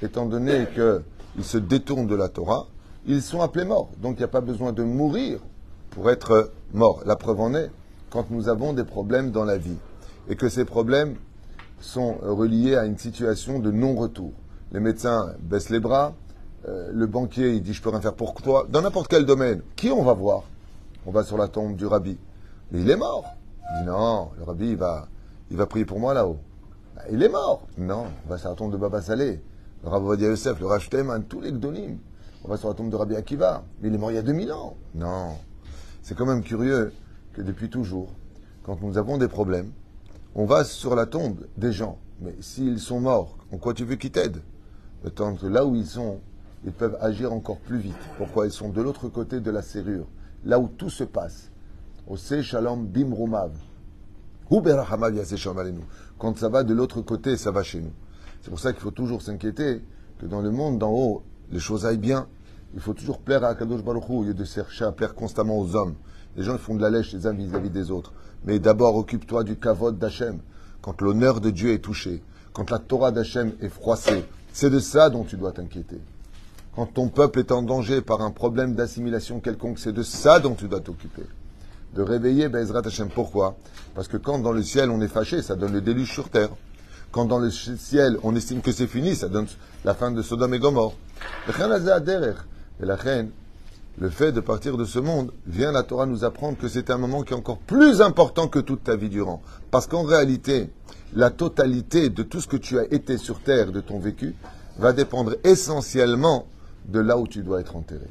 étant 0.02 0.26
donné 0.26 0.68
qu'ils 0.74 1.44
se 1.44 1.58
détournent 1.58 2.08
de 2.08 2.16
la 2.16 2.30
Torah, 2.30 2.68
ils 3.06 3.22
sont 3.22 3.42
appelés 3.42 3.66
morts. 3.66 3.90
Donc 4.02 4.16
il 4.16 4.20
n'y 4.20 4.24
a 4.24 4.30
pas 4.30 4.40
besoin 4.40 4.72
de 4.72 4.84
mourir 4.84 5.40
pour 5.90 6.10
être 6.10 6.54
mort. 6.74 7.02
La 7.06 7.18
preuve 7.18 7.42
en 7.42 7.54
est 7.56 7.72
quand 8.10 8.32
nous 8.32 8.48
avons 8.48 8.72
des 8.72 8.86
problèmes 8.86 9.32
dans 9.32 9.44
la 9.44 9.58
vie 9.58 9.76
et 10.30 10.36
que 10.36 10.50
ces 10.50 10.66
problèmes 10.66 11.16
sont 11.80 12.18
reliés 12.22 12.76
à 12.76 12.86
une 12.86 12.98
situation 12.98 13.60
de 13.60 13.72
non-retour. 13.72 14.34
Les 14.72 14.80
médecins 14.80 15.34
baissent 15.40 15.70
les 15.70 15.80
bras, 15.80 16.16
euh, 16.68 16.92
le 16.94 17.08
banquier 17.08 17.54
il 17.54 17.62
dit 17.62 17.74
je 17.74 17.82
peux 17.82 17.90
rien 17.90 18.02
faire 18.02 18.16
pour 18.16 18.34
toi, 18.34 18.68
dans 18.70 18.82
n'importe 18.82 19.08
quel 19.08 19.26
domaine. 19.26 19.62
Qui 19.76 19.90
on 19.90 20.04
va 20.04 20.14
voir? 20.14 20.44
On 21.06 21.12
va 21.12 21.24
sur 21.24 21.38
la 21.38 21.48
tombe 21.48 21.76
du 21.76 21.86
rabbi. 21.86 22.18
Mais 22.72 22.82
il 22.82 22.90
est 22.90 22.98
mort. 22.98 23.26
Il 23.62 23.82
dit 23.82 23.88
non, 23.88 24.32
le 24.38 24.44
rabbi 24.44 24.70
il 24.70 24.78
va, 24.78 25.08
il 25.52 25.58
va 25.58 25.66
prier 25.66 25.86
pour 25.86 26.00
moi 26.00 26.14
là-haut. 26.14 26.38
Bah, 26.96 27.04
il 27.12 27.24
est 27.24 27.30
mort. 27.30 27.68
Non, 27.78 28.06
on 28.26 28.30
va 28.30 28.38
sur 28.38 28.50
la 28.50 28.56
tombe 28.56 28.72
de 28.72 28.78
Baba 28.78 29.02
Saleh, 29.02 29.42
le 29.84 29.90
Rav 29.90 30.04
Ovadia 30.04 30.28
Yosef, 30.28 30.60
le 30.60 30.66
Rav 30.66 30.88
tous 31.30 31.42
les 31.42 31.52
Gdolim. 31.52 31.98
On 32.44 32.50
va 32.50 32.58
sur 32.58 32.68
la 32.68 32.74
tombe 32.74 32.90
de 32.90 32.96
Rabbi 32.96 33.16
Akiva. 33.16 33.64
Mais 33.82 33.90
il 33.90 33.96
est 33.96 33.98
mort 33.98 34.12
il 34.12 34.16
y 34.16 34.20
a 34.20 34.24
2000 34.24 34.52
ans. 34.52 34.76
Non. 34.96 35.38
C'est 36.02 36.16
quand 36.16 36.26
même 36.26 36.44
curieux 36.44 36.92
que 37.34 37.42
depuis 37.42 37.70
toujours, 37.70 38.14
quand 38.64 38.82
nous 38.82 38.98
avons 38.98 39.18
des 39.18 39.28
problèmes, 39.28 39.72
on 40.38 40.46
va 40.46 40.64
sur 40.64 40.96
la 40.96 41.08
tombe 41.08 41.48
des 41.58 41.72
gens. 41.72 41.98
Mais 42.22 42.36
s'ils 42.42 42.80
sont 42.80 43.00
morts, 43.00 43.38
en 43.52 43.58
quoi 43.58 43.74
tu 43.74 43.84
veux 43.84 43.96
qu'ils 43.96 44.12
t'aident? 44.12 44.44
Tant 45.16 45.36
que 45.36 45.48
là 45.48 45.66
où 45.66 45.76
ils 45.76 45.86
sont, 45.86 46.20
ils 46.64 46.72
peuvent 46.72 46.98
agir 47.02 47.34
encore 47.34 47.58
plus 47.58 47.80
vite. 47.80 47.96
Pourquoi 48.18 48.46
Ils 48.46 48.52
sont 48.52 48.70
de 48.70 48.82
l'autre 48.82 49.10
côté 49.10 49.40
de 49.40 49.50
la 49.50 49.64
serrure, 49.64 50.06
là 50.46 50.60
où 50.60 50.68
tout 50.68 50.92
se 50.92 51.04
passe. 51.04 51.50
Au 52.08 52.18
Shalom 52.18 52.86
Bim 52.86 53.14
Rumav. 53.14 53.52
Quand 56.20 56.38
ça 56.38 56.50
va 56.50 56.64
de 56.64 56.74
l'autre 56.74 57.02
côté, 57.02 57.36
ça 57.36 57.52
va 57.52 57.64
chez 57.64 57.82
nous. 57.82 57.94
C'est 58.42 58.50
pour 58.50 58.60
ça 58.60 58.74
qu'il 58.74 58.82
faut 58.82 58.92
toujours 58.92 59.24
s'inquiéter 59.24 59.82
que 60.20 60.28
dans 60.28 60.42
le 60.42 60.52
monde 60.52 60.78
d'en 60.78 60.92
haut, 60.92 61.24
les 61.52 61.60
choses 61.60 61.86
aillent 61.86 61.98
bien. 61.98 62.28
Il 62.76 62.80
faut 62.80 62.94
toujours 62.94 63.20
plaire 63.20 63.44
à 63.44 63.50
Akadosh 63.50 63.84
Baruch 63.84 64.08
Hu, 64.08 64.14
au 64.14 64.24
lieu 64.24 64.34
de 64.36 64.44
chercher 64.46 64.86
à 64.86 64.92
plaire 64.92 65.16
constamment 65.16 65.58
aux 65.58 65.76
hommes. 65.76 65.96
Les 66.38 66.44
gens 66.44 66.58
font 66.58 66.76
de 66.76 66.82
la 66.82 66.92
lèche 66.92 67.12
les 67.14 67.26
uns 67.26 67.34
vis-à-vis 67.34 67.72
des 67.72 67.90
autres. 67.90 68.14
Mais 68.46 68.60
d'abord, 68.60 68.96
occupe-toi 68.96 69.44
du 69.44 69.58
kavod 69.58 69.98
d'Hachem. 69.98 70.40
Quand 70.82 71.02
l'honneur 71.02 71.42
de 71.42 71.50
Dieu 71.50 71.74
est 71.74 71.80
touché, 71.80 72.22
quand 72.54 72.70
la 72.70 72.78
Torah 72.80 73.12
d'Hachem 73.12 73.54
est 73.60 73.70
froissée, 73.70 74.24
c'est 74.54 74.70
de 74.70 74.80
ça 74.80 75.10
dont 75.10 75.24
tu 75.24 75.36
dois 75.36 75.52
t'inquiéter. 75.52 76.00
Quand 76.76 76.86
ton 76.86 77.10
peuple 77.10 77.40
est 77.40 77.52
en 77.52 77.64
danger 77.64 78.02
par 78.02 78.22
un 78.22 78.30
problème 78.30 78.76
d'assimilation 78.76 79.40
quelconque, 79.40 79.80
c'est 79.80 79.92
de 79.92 80.04
ça 80.04 80.40
dont 80.40 80.54
tu 80.54 80.68
dois 80.68 80.80
t'occuper. 80.80 81.24
De 81.96 82.04
réveiller 82.04 82.50
Bezrat 82.50 82.86
Hachem. 82.86 83.10
Pourquoi? 83.10 83.58
Parce 83.96 84.08
que 84.08 84.18
quand 84.18 84.38
dans 84.38 84.52
le 84.52 84.62
ciel 84.62 84.92
on 84.92 85.02
est 85.02 85.08
fâché, 85.08 85.42
ça 85.42 85.56
donne 85.56 85.74
le 85.74 85.82
déluge 85.82 86.14
sur 86.14 86.30
terre. 86.30 86.50
Quand 87.12 87.26
dans 87.26 87.40
le 87.40 87.50
ciel 87.50 88.20
on 88.22 88.36
estime 88.36 88.62
que 88.62 88.72
c'est 88.72 88.86
fini, 88.86 89.16
ça 89.16 89.28
donne 89.28 89.48
la 89.84 89.96
fin 89.96 90.12
de 90.12 90.22
Sodome 90.22 90.54
et 90.54 90.60
Gomorre. 90.60 90.94
Et 91.48 92.86
la 92.86 92.96
reine, 92.96 93.32
le 94.00 94.10
fait 94.10 94.32
de 94.32 94.42
partir 94.42 94.78
de 94.78 94.86
ce 94.86 95.00
monde, 95.00 95.32
vient 95.48 95.72
la 95.72 95.82
Torah 95.82 96.06
nous 96.06 96.24
apprendre 96.24 96.58
que 96.58 96.68
c'est 96.68 96.92
un 96.92 96.98
moment 96.98 97.24
qui 97.24 97.34
est 97.34 97.38
encore 97.38 97.58
plus 97.58 98.02
important 98.02 98.48
que 98.48 98.60
toute 98.60 98.84
ta 98.84 98.96
vie 98.96 99.10
durant. 99.10 99.42
Parce 99.72 99.88
qu'en 99.88 100.04
réalité, 100.04 100.70
la 101.16 101.32
totalité 101.32 102.10
de 102.10 102.22
tout 102.22 102.40
ce 102.40 102.48
que 102.48 102.58
tu 102.58 102.78
as 102.78 102.86
été 102.94 103.18
sur 103.18 103.40
terre, 103.40 103.72
de 103.72 103.82
ton 103.82 103.98
vécu, 103.98 104.36
va 104.78 104.94
dépendre 104.94 105.36
essentiellement 105.44 106.46
de 106.88 107.00
là 107.00 107.18
où 107.18 107.28
tu 107.28 107.42
dois 107.42 107.60
être 107.60 107.76
enterré. 107.76 108.08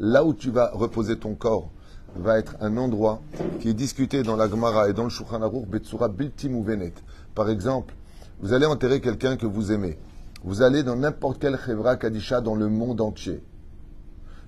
Là 0.00 0.24
où 0.24 0.34
tu 0.34 0.50
vas 0.50 0.70
reposer 0.72 1.16
ton 1.16 1.34
corps 1.34 1.70
va 2.16 2.38
être 2.38 2.56
un 2.60 2.76
endroit 2.76 3.22
qui 3.60 3.68
est 3.68 3.74
discuté 3.74 4.24
dans 4.24 4.34
la 4.34 4.48
Gemara 4.48 4.88
et 4.88 4.92
dans 4.92 5.04
le 5.04 5.10
Shulchan 5.10 5.42
Aruch 5.42 5.68
Betsura 5.68 6.08
Biltim 6.08 6.60
Venet. 6.64 6.94
Par 7.36 7.48
exemple, 7.50 7.94
vous 8.40 8.52
allez 8.52 8.66
enterrer 8.66 9.00
quelqu'un 9.00 9.36
que 9.36 9.46
vous 9.46 9.70
aimez. 9.70 9.96
Vous 10.42 10.62
allez 10.62 10.82
dans 10.82 10.96
n'importe 10.96 11.38
quel 11.40 11.56
Chevra 11.56 11.96
Kadisha 11.96 12.40
dans 12.40 12.56
le 12.56 12.68
monde 12.68 13.00
entier. 13.00 13.44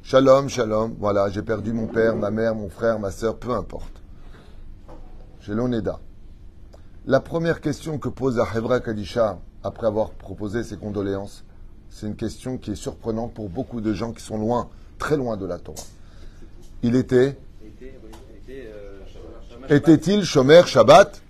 Shalom, 0.05 0.49
shalom, 0.49 0.97
voilà, 0.99 1.31
j'ai 1.31 1.43
perdu 1.43 1.73
mon 1.73 1.87
père, 1.87 2.17
ma 2.17 2.33
mère, 2.33 2.57
mon 2.57 2.69
frère, 2.69 2.99
ma 2.99 3.13
soeur, 3.13 3.37
peu 3.37 3.53
importe. 3.53 4.03
J'ai 5.41 5.55
l'oneda. 5.55 6.01
La 7.07 7.21
première 7.21 7.61
question 7.61 7.99
que 7.99 8.09
pose 8.09 8.37
la 8.37 8.45
Chevra 8.45 8.81
Kadisha 8.81 9.39
après 9.63 9.87
avoir 9.87 10.11
proposé 10.11 10.65
ses 10.65 10.77
condoléances, 10.77 11.45
c'est 11.89 12.09
une 12.09 12.17
question 12.17 12.59
qui 12.59 12.73
est 12.73 12.77
surprenante 12.77 13.33
pour 13.33 13.49
beaucoup 13.49 13.81
de 13.81 13.95
gens 13.95 14.13
qui 14.13 14.25
sont 14.25 14.39
loin, 14.39 14.69
très 14.99 15.17
loin 15.17 15.37
de 15.37 15.47
la 15.47 15.59
Torah. 15.59 15.79
Il 16.83 16.97
était? 16.97 17.39
Était-il 19.69 20.25
Shomer 20.25 20.63
Shabbat? 20.67 21.23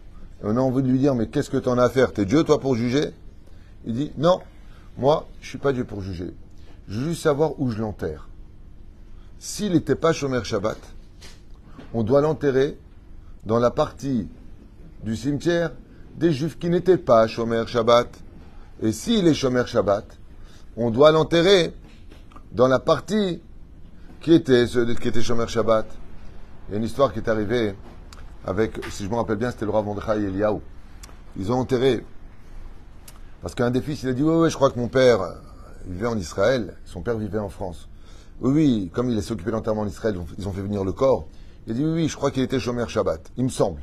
On 0.42 0.56
a 0.56 0.60
envie 0.60 0.82
de 0.82 0.88
lui 0.88 0.98
dire, 0.98 1.14
mais 1.14 1.28
qu'est-ce 1.28 1.50
que 1.50 1.58
tu 1.58 1.68
en 1.68 1.76
as 1.76 1.84
à 1.84 1.90
faire? 1.90 2.14
T'es 2.14 2.24
Dieu, 2.24 2.42
toi, 2.42 2.58
pour 2.58 2.74
juger? 2.74 3.12
Il 3.84 3.94
dit, 3.94 4.12
non, 4.16 4.40
moi, 4.96 5.28
je 5.42 5.50
suis 5.50 5.58
pas 5.58 5.74
Dieu 5.74 5.84
pour 5.84 6.00
juger. 6.00 6.34
Je 6.88 6.98
veux 6.98 7.08
juste 7.10 7.22
savoir 7.22 7.60
où 7.60 7.70
je 7.70 7.78
l'enterre. 7.78 8.28
S'il 9.44 9.72
n'était 9.72 9.96
pas 9.96 10.12
Shomer 10.12 10.44
Shabbat, 10.44 10.78
on 11.94 12.04
doit 12.04 12.20
l'enterrer 12.20 12.78
dans 13.44 13.58
la 13.58 13.72
partie 13.72 14.28
du 15.02 15.16
cimetière 15.16 15.72
des 16.14 16.32
Juifs 16.32 16.60
qui 16.60 16.68
n'étaient 16.68 16.96
pas 16.96 17.26
Shomer 17.26 17.64
Shabbat. 17.66 18.06
Et 18.82 18.92
s'il 18.92 19.26
est 19.26 19.34
Shomer 19.34 19.66
Shabbat, 19.66 20.06
on 20.76 20.92
doit 20.92 21.10
l'enterrer 21.10 21.74
dans 22.52 22.68
la 22.68 22.78
partie 22.78 23.42
qui 24.20 24.32
était, 24.32 24.64
qui 25.00 25.08
était 25.08 25.22
Shomer 25.22 25.48
Shabbat. 25.48 25.86
Il 26.68 26.72
y 26.72 26.74
a 26.76 26.78
une 26.78 26.84
histoire 26.84 27.12
qui 27.12 27.18
est 27.18 27.28
arrivée 27.28 27.74
avec, 28.44 28.78
si 28.90 29.02
je 29.06 29.10
me 29.10 29.16
rappelle 29.16 29.38
bien, 29.38 29.50
c'était 29.50 29.64
le 29.64 29.72
Rav 29.72 29.84
Mordechai 29.84 30.22
Eliaou. 30.22 30.62
Ils 31.36 31.50
ont 31.50 31.56
enterré, 31.56 32.06
parce 33.40 33.56
qu'un 33.56 33.72
des 33.72 33.82
fils, 33.82 34.04
il 34.04 34.08
a 34.08 34.12
dit, 34.12 34.22
oui, 34.22 34.48
je 34.48 34.54
crois 34.54 34.70
que 34.70 34.78
mon 34.78 34.86
père 34.86 35.18
vivait 35.84 36.06
en 36.06 36.16
Israël, 36.16 36.76
son 36.84 37.02
père 37.02 37.18
vivait 37.18 37.40
en 37.40 37.48
France. 37.48 37.88
Oui, 38.42 38.50
oui, 38.50 38.90
comme 38.92 39.08
il 39.08 39.22
s'est 39.22 39.32
occupé 39.32 39.52
d'enterrement 39.52 39.82
en 39.82 39.86
Israël, 39.86 40.18
ils 40.36 40.48
ont 40.48 40.52
fait 40.52 40.62
venir 40.62 40.82
le 40.82 40.92
corps. 40.92 41.28
Il 41.66 41.72
a 41.72 41.76
dit, 41.76 41.84
oui, 41.84 41.92
oui, 41.92 42.08
je 42.08 42.16
crois 42.16 42.32
qu'il 42.32 42.42
était 42.42 42.58
Shomer 42.58 42.88
Shabbat. 42.88 43.30
Il 43.36 43.44
me 43.44 43.48
semble. 43.48 43.82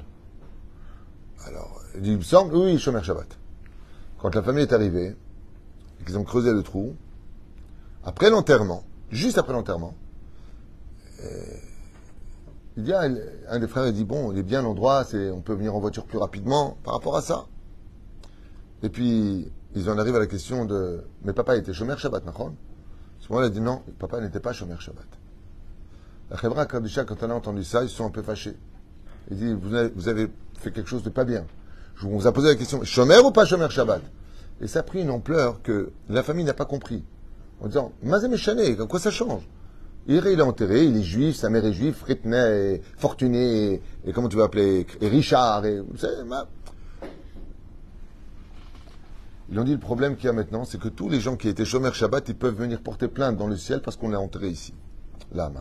Alors, 1.46 1.82
il 1.96 2.01
dit, 2.01 2.12
il 2.12 2.18
me 2.18 2.24
semble, 2.24 2.54
oui, 2.54 2.78
Shomer 2.78 3.01
Shabbat. 3.01 3.38
Quand 4.22 4.36
la 4.36 4.44
famille 4.44 4.63
est 4.63 4.74
arrivée, 4.74 5.16
et 6.00 6.04
qu'ils 6.04 6.18
ont 6.18 6.25
creusé 6.25 6.51
le 6.51 6.62
trou, 6.62 6.94
après 8.04 8.30
l'enterrement, 8.30 8.84
juste 9.12 9.38
après 9.38 9.54
l'enterrement, 9.54 9.94
euh, 11.24 11.56
il 12.75 12.84
dit, 12.84 12.94
un 12.94 13.60
des 13.60 13.68
frères, 13.70 13.88
il 13.88 13.94
dit, 13.94 14.04
bon, 14.04 14.34
il 14.34 14.39
est 14.39 14.44
bien 14.44 14.62
l'endroit, 14.62 15.06
on 15.34 15.39
peut 15.39 15.54
venir 15.54 15.74
en 15.74 15.80
voiture 15.80 16.04
plus 16.04 16.18
rapidement 16.18 16.75
par 16.84 16.96
rapport 16.96 17.16
à 17.16 17.22
ça. 17.22 17.46
Et 18.84 18.89
puis, 18.89 19.50
ils 19.74 19.89
en 19.89 19.98
arrivent 19.98 20.18
à 20.18 20.20
la 20.20 20.28
question 20.28 20.66
de, 20.66 21.01
mais 21.24 21.32
papa 21.32 21.56
était 21.56 21.72
Shomer 21.72 21.96
Shabbat, 21.98 22.25
Nachon? 22.25 22.56
Souvent, 23.20 23.42
il 23.42 23.46
a 23.46 23.50
dit, 23.50 23.62
non, 23.62 23.82
papa 24.00 24.22
n'était 24.22 24.40
pas 24.40 24.54
Shomer 24.54 24.76
Shabbat. 24.80 25.06
La 26.32 26.38
Chebra 26.38 26.66
Kadisha, 26.66 27.06
quand 27.06 27.22
on 27.24 27.30
a 27.32 27.34
entendu 27.34 27.64
ça, 27.64 27.84
ils 27.84 27.90
sont 27.90 28.06
un 28.06 28.12
peu 28.12 28.22
fâchés. 28.22 28.56
Il 29.32 29.38
dit, 29.38 29.54
vous 29.54 30.08
avez, 30.08 30.30
fait 30.60 30.72
quelque 30.72 30.90
chose 30.90 31.04
de 31.04 31.10
pas 31.10 31.24
bien. 31.24 31.46
On 32.04 32.18
vous 32.18 32.28
a 32.28 32.32
posé 32.32 32.50
la 32.50 32.56
question, 32.56 32.84
Shomer 32.84 33.20
ou 33.20 33.32
pas 33.32 33.46
Shomer 33.46 33.70
Shabbat? 33.70 34.02
Et 34.62 34.68
ça 34.68 34.80
a 34.80 34.84
pris 34.84 35.02
une 35.02 35.10
ampleur 35.10 35.62
que 35.62 35.92
la 36.10 36.24
famille 36.24 36.46
n'a 36.46 36.54
pas 36.54 36.66
compris. 36.66 37.04
En 37.62 37.68
disant, 37.68 37.92
Mazem 38.04 38.36
Chané, 38.36 38.76
quoi 38.76 39.00
ça 39.00 39.12
change? 39.12 39.44
Il 40.08 40.26
est 40.26 40.42
enterré, 40.42 40.86
il 40.86 40.98
est 40.98 41.04
juif, 41.04 41.36
sa 41.36 41.50
mère 41.50 41.66
est 41.66 41.74
juive, 41.74 41.94
Fritney, 41.94 42.82
Fortuné, 42.98 43.82
et, 44.06 44.14
comment 44.14 44.30
tu 44.30 44.38
vas 44.38 44.46
appeler, 44.46 44.88
et 45.02 45.08
Richard, 45.08 45.66
et, 45.66 45.82
Ils 49.51 49.60
ont 49.60 49.63
dit 49.63 49.74
le 49.74 49.79
problème 49.79 50.15
qu'il 50.15 50.25
y 50.25 50.29
a 50.29 50.34
maintenant, 50.34 50.63
c'est 50.63 50.79
que 50.79 50.89
tous 50.89 51.10
les 51.10 51.20
gens 51.20 51.36
qui 51.36 51.48
étaient 51.50 51.65
chômeurs 51.65 51.96
Shabbat, 51.96 52.29
ils 52.29 52.36
peuvent 52.36 52.56
venir 52.56 52.82
porter 52.82 53.08
plainte 53.08 53.38
dans 53.38 53.48
le 53.48 53.56
ciel 53.56 53.82
parce 53.82 53.98
qu'on 53.98 54.10
l'a 54.10 54.20
enterré 54.20 54.50
ici. 54.50 54.74
Là, 55.32 55.51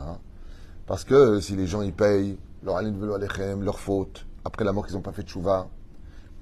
Parce 0.86 1.04
que 1.04 1.40
si 1.40 1.56
les 1.56 1.66
gens 1.66 1.82
y 1.82 1.92
payent 1.92 2.38
leur 2.62 2.80
leur 2.80 3.78
faute, 3.78 4.26
après 4.44 4.64
la 4.64 4.72
mort 4.72 4.86
qu'ils 4.86 4.96
n'ont 4.96 5.02
pas 5.02 5.12
fait 5.12 5.22
de 5.22 5.28
chouva, 5.28 5.68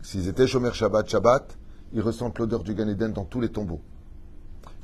s'ils 0.02 0.28
étaient 0.28 0.46
chômeurs 0.46 0.74
Shabbat, 0.74 1.08
Shabbat, 1.08 1.58
ils 1.92 2.00
ressentent 2.00 2.38
l'odeur 2.38 2.62
du 2.62 2.74
Gan 2.74 2.88
Eden 2.88 3.12
dans 3.12 3.24
tous 3.24 3.40
les 3.40 3.48
tombeaux. 3.48 3.80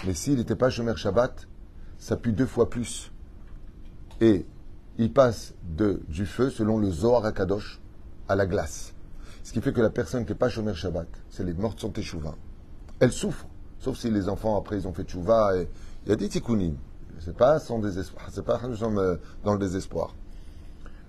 Mais 0.07 0.15
s'ils 0.15 0.37
n'étaient 0.37 0.57
pas 0.57 0.71
chômeurs 0.71 0.99
Shabbat, 0.99 1.49
ça 1.99 2.17
pue 2.17 2.33
deux 2.33 2.47
fois 2.47 2.71
plus 2.71 3.13
et 4.23 4.47
il 4.99 5.13
passe 5.13 5.55
de, 5.65 6.01
du 6.09 6.27
feu, 6.27 6.49
selon 6.49 6.79
le 6.79 6.91
Zohar 6.91 7.25
Akadosh, 7.25 7.81
à 8.29 8.37
la 8.37 8.47
glace. 8.47 8.95
Ce 9.43 9.53
qui 9.53 9.61
fait 9.61 9.73
que 9.73 9.81
la 9.81 9.91
personne 9.91 10.25
qui 10.25 10.31
n'est 10.31 10.39
pas 10.39 10.49
Shomer 10.49 10.75
Shabbat, 10.75 11.09
c'est 11.29 11.43
les 11.43 11.55
morts 11.55 11.75
de 11.75 11.81
son 11.81 11.91
Teshuvah, 11.91 12.37
elle 13.03 13.13
souffre. 13.13 13.47
Sauf 13.81 13.99
si 13.99 14.11
les 14.11 14.29
enfants, 14.29 14.57
après, 14.57 14.77
ils 14.77 14.87
ont 14.87 14.93
fait 14.93 15.03
Teshuvah 15.03 15.57
et 15.57 15.69
il 16.07 16.11
y 16.11 16.13
a 16.13 16.17
des 16.17 16.29
tikkunim. 16.29 16.77
C'est 17.19 17.37
pas 17.37 17.59
sans 17.59 17.81
désespoir. 17.81 18.27
C'est 18.31 18.45
pas 18.45 18.61
euh, 18.63 19.17
dans 19.45 19.53
le 19.55 19.59
désespoir. 19.59 20.15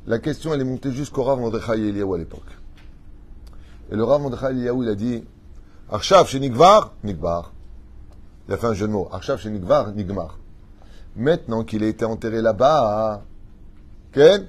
La 0.08 0.18
question, 0.18 0.54
elle 0.54 0.62
est 0.62 0.66
montée 0.66 0.92
jusqu'au 0.92 1.22
Rav 1.24 1.40
Mordechai 1.40 1.74
Eliyahu 1.74 2.16
à 2.16 2.18
l'époque. 2.18 2.58
Et 3.92 3.96
le 3.96 4.04
Rav 4.04 4.22
Mordechai 4.22 4.48
Eliyahu, 4.48 4.84
il 4.84 4.90
a 4.90 4.96
dit 4.96 5.24
Arshav 5.92 6.28
chez 6.28 6.40
Nigvar, 6.40 6.94
Nigvar. 7.04 7.54
Il 8.48 8.56
a 8.56 8.58
fait 8.58 8.68
un 8.68 8.74
jeu 8.74 8.88
de 8.88 8.92
mots. 8.92 9.08
Arshav 9.12 9.40
chez 9.40 9.52
Nigmar. 9.52 10.40
Maintenant 11.16 11.64
qu'il 11.64 11.84
a 11.84 11.88
été 11.88 12.06
enterré 12.06 12.42
là-bas, 12.42 13.24
Ken 14.12 14.48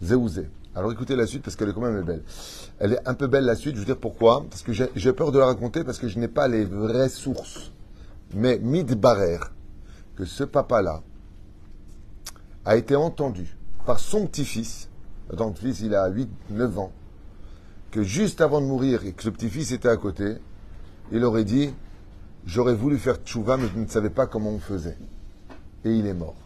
Zéouzé. 0.00 0.48
Alors 0.74 0.90
écoutez 0.90 1.16
la 1.16 1.26
suite 1.26 1.42
parce 1.42 1.54
qu'elle 1.54 1.68
est 1.68 1.74
quand 1.74 1.82
même 1.82 2.02
belle. 2.02 2.22
Elle 2.78 2.94
est 2.94 3.08
un 3.08 3.14
peu 3.14 3.26
belle 3.26 3.44
la 3.44 3.56
suite, 3.56 3.74
je 3.74 3.80
veux 3.80 3.86
dire 3.86 3.98
pourquoi? 3.98 4.44
Parce 4.48 4.62
que 4.62 4.72
j'ai 4.72 5.12
peur 5.12 5.30
de 5.30 5.38
la 5.38 5.46
raconter 5.46 5.84
parce 5.84 5.98
que 5.98 6.08
je 6.08 6.18
n'ai 6.18 6.28
pas 6.28 6.48
les 6.48 6.64
vraies 6.64 7.10
sources. 7.10 7.72
Mais 8.34 8.58
Midbarer, 8.58 9.40
que 10.16 10.24
ce 10.24 10.44
papa-là 10.44 11.02
a 12.64 12.76
été 12.76 12.96
entendu 12.96 13.56
par 13.84 13.98
son 13.98 14.26
petit-fils, 14.26 14.88
son 15.36 15.52
petit-fils 15.52 15.80
il 15.80 15.94
a 15.94 16.10
8-9 16.10 16.78
ans, 16.78 16.92
que 17.90 18.02
juste 18.02 18.40
avant 18.40 18.62
de 18.62 18.66
mourir 18.66 19.04
et 19.04 19.12
que 19.12 19.22
ce 19.22 19.28
petit-fils 19.28 19.72
était 19.72 19.88
à 19.88 19.96
côté, 19.98 20.36
il 21.10 21.24
aurait 21.24 21.44
dit 21.44 21.74
J'aurais 22.46 22.74
voulu 22.74 22.98
faire 22.98 23.16
tchouva, 23.16 23.56
mais 23.56 23.68
je 23.72 23.78
ne 23.78 23.86
savais 23.86 24.10
pas 24.10 24.26
comment 24.26 24.50
on 24.50 24.58
faisait 24.58 24.96
et 25.84 25.90
il 25.90 26.06
est 26.06 26.14
mort. 26.14 26.36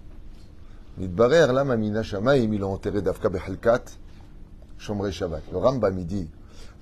Midbarer, 0.98 1.52
là, 1.52 2.02
Shamaim, 2.02 2.36
ils 2.36 2.58
l'ont 2.58 2.72
enterré 2.72 3.02
d'Afka 3.02 3.28
Behalkat, 3.28 3.84
Shomrei 4.78 5.12
Shabbat. 5.12 5.42
Le 5.52 5.58
Rambam, 5.58 6.04
dit, 6.04 6.28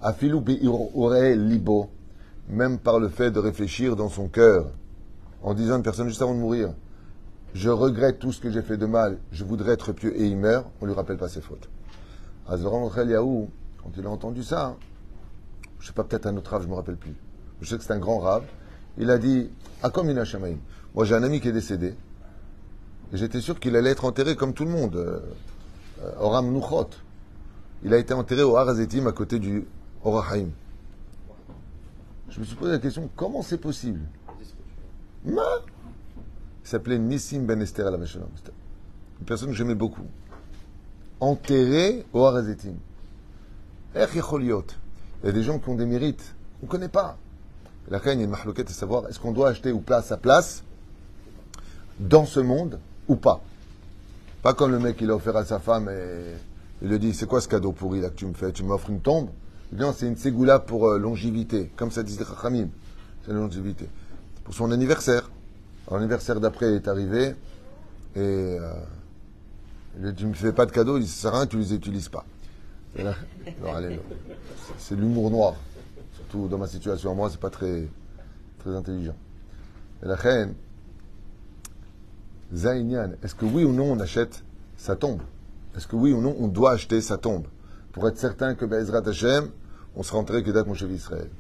Afilou 0.02 0.44
libo, 0.46 1.90
même 2.48 2.78
par 2.78 2.98
le 2.98 3.08
fait 3.08 3.30
de 3.30 3.38
réfléchir 3.38 3.96
dans 3.96 4.08
son 4.08 4.28
cœur, 4.28 4.66
en 5.42 5.54
disant 5.54 5.74
à 5.74 5.76
une 5.76 5.82
personne 5.82 6.08
juste 6.08 6.22
avant 6.22 6.34
de 6.34 6.40
mourir, 6.40 6.74
je 7.54 7.70
regrette 7.70 8.18
tout 8.18 8.32
ce 8.32 8.40
que 8.40 8.50
j'ai 8.50 8.62
fait 8.62 8.76
de 8.76 8.86
mal, 8.86 9.18
je 9.30 9.44
voudrais 9.44 9.72
être 9.72 9.92
pieux 9.92 10.18
et 10.20 10.26
il 10.26 10.36
meurt, 10.36 10.66
on 10.80 10.86
lui 10.86 10.94
rappelle 10.94 11.16
pas 11.16 11.28
ses 11.28 11.40
fautes. 11.40 11.68
Azoran 12.48 12.90
Yaou, 12.96 13.48
quand 13.82 13.90
il 13.96 14.04
a 14.06 14.10
entendu 14.10 14.42
ça, 14.42 14.76
je 15.78 15.86
sais 15.86 15.92
pas, 15.92 16.04
peut-être 16.04 16.26
un 16.26 16.36
autre 16.36 16.50
rave, 16.50 16.62
je 16.62 16.68
me 16.68 16.74
rappelle 16.74 16.96
plus. 16.96 17.14
Je 17.60 17.68
sais 17.68 17.78
que 17.78 17.84
c'est 17.84 17.92
un 17.92 17.98
grand 17.98 18.18
rave. 18.18 18.44
Il 18.98 19.10
a 19.10 19.18
dit, 19.18 19.50
ah 19.82 19.90
comme 19.90 20.12
Moi 20.94 21.04
j'ai 21.04 21.14
un 21.14 21.22
ami 21.22 21.40
qui 21.40 21.48
est 21.48 21.52
décédé, 21.52 21.94
et 23.12 23.16
j'étais 23.16 23.40
sûr 23.40 23.60
qu'il 23.60 23.76
allait 23.76 23.90
être 23.90 24.04
enterré 24.04 24.34
comme 24.34 24.54
tout 24.54 24.64
le 24.64 24.70
monde, 24.70 24.96
euh, 24.96 25.20
euh, 26.02 26.10
Oram 26.20 26.52
Nuchot. 26.52 26.90
Il 27.84 27.92
a 27.92 27.98
été 27.98 28.14
enterré 28.14 28.42
au 28.42 28.56
Harazetim 28.56 29.06
à 29.06 29.12
côté 29.12 29.38
du 29.38 29.66
Orahaim. 30.02 30.48
Je 32.30 32.40
me 32.40 32.44
suis 32.44 32.56
posé 32.56 32.72
la 32.72 32.78
question, 32.78 33.10
comment 33.14 33.42
c'est 33.42 33.58
possible? 33.58 34.00
Ma? 35.24 35.42
Il 36.64 36.68
s'appelait 36.68 36.98
Nissim 36.98 37.40
Ben 37.40 37.60
Esther 37.60 37.90
la 37.90 37.98
Une 37.98 39.26
personne 39.26 39.50
que 39.50 39.54
j'aimais 39.54 39.74
beaucoup. 39.74 40.06
Enterré 41.20 42.06
au 42.14 42.24
Harazetim. 42.24 42.74
Il 43.94 44.00
y 44.00 45.28
a 45.28 45.32
des 45.32 45.42
gens 45.42 45.58
qui 45.58 45.68
ont 45.68 45.74
des 45.74 45.86
mérites 45.86 46.34
qu'on 46.60 46.66
ne 46.66 46.70
connaît 46.70 46.88
pas. 46.88 47.18
La 47.90 47.98
reine, 47.98 48.20
une 48.20 48.30
mahlouquette 48.30 48.70
à 48.70 48.72
savoir 48.72 49.06
est-ce 49.08 49.20
qu'on 49.20 49.32
doit 49.32 49.50
acheter 49.50 49.70
ou 49.72 49.80
place 49.80 50.10
à 50.10 50.16
place 50.16 50.64
dans 52.00 52.24
ce 52.24 52.40
monde 52.40 52.80
ou 53.08 53.16
pas? 53.16 53.42
Pas 54.42 54.54
comme 54.54 54.70
le 54.70 54.78
mec, 54.78 54.96
il 55.02 55.10
a 55.10 55.14
offert 55.14 55.36
à 55.36 55.44
sa 55.44 55.58
femme 55.58 55.90
et 55.90 56.34
il 56.82 56.88
lui 56.88 56.98
dit 56.98 57.14
C'est 57.14 57.26
quoi 57.26 57.40
ce 57.40 57.48
cadeau 57.48 57.72
pourri 57.72 58.00
là 58.00 58.10
que 58.10 58.16
tu 58.16 58.26
me 58.26 58.34
fais? 58.34 58.52
Tu 58.52 58.62
m'offres 58.62 58.90
une 58.90 59.00
tombe? 59.00 59.28
Non, 59.72 59.92
c'est 59.96 60.06
une 60.06 60.16
ségoula 60.16 60.58
pour 60.58 60.88
euh, 60.88 60.98
longévité, 60.98 61.70
comme 61.76 61.90
ça 61.90 62.02
disait 62.02 62.24
Chachamim. 62.24 62.68
C'est 63.24 63.32
la 63.32 63.38
longévité. 63.38 63.88
Pour 64.44 64.54
son 64.54 64.70
anniversaire. 64.70 65.30
L'anniversaire 65.90 66.40
d'après 66.40 66.74
est 66.74 66.88
arrivé 66.88 67.34
et 68.16 68.18
euh, 68.18 68.72
il 69.98 70.12
dit 70.12 70.14
Tu 70.14 70.26
me 70.26 70.34
fais 70.34 70.52
pas 70.52 70.66
de 70.66 70.72
cadeaux, 70.72 70.96
il 70.98 71.06
sert 71.06 71.34
à 71.34 71.38
rien, 71.38 71.46
tu 71.46 71.58
les 71.58 71.74
utilises 71.74 72.08
pas. 72.08 72.24
C'est 74.78 74.94
l'humour 74.94 75.30
noir. 75.30 75.54
Surtout 76.14 76.48
dans 76.48 76.58
ma 76.58 76.68
situation, 76.68 77.14
moi, 77.14 77.28
c'est 77.30 77.40
pas 77.40 77.50
très, 77.50 77.86
très 78.60 78.74
intelligent. 78.74 79.16
Et 80.02 80.06
la 80.06 80.14
reine, 80.16 80.54
Zainian, 82.54 83.10
est-ce 83.22 83.34
que 83.34 83.44
oui 83.44 83.64
ou 83.64 83.72
non 83.72 83.92
on 83.92 84.00
achète 84.00 84.42
sa 84.76 84.96
tombe? 84.96 85.20
Est-ce 85.76 85.86
que 85.86 85.96
oui 85.96 86.12
ou 86.12 86.20
non 86.20 86.36
on 86.38 86.48
doit 86.48 86.72
acheter 86.72 87.00
sa 87.00 87.18
tombe 87.18 87.46
Pour 87.92 88.08
être 88.08 88.18
certain 88.18 88.54
que 88.54 88.64
Bezrat 88.64 89.06
Hashem, 89.06 89.50
on 89.96 90.02
sera 90.02 90.18
enterré 90.18 90.42
que 90.42 90.50
d'être 90.50 90.66
mon 90.66 90.74
chef 90.74 90.90
Israël. 90.90 91.30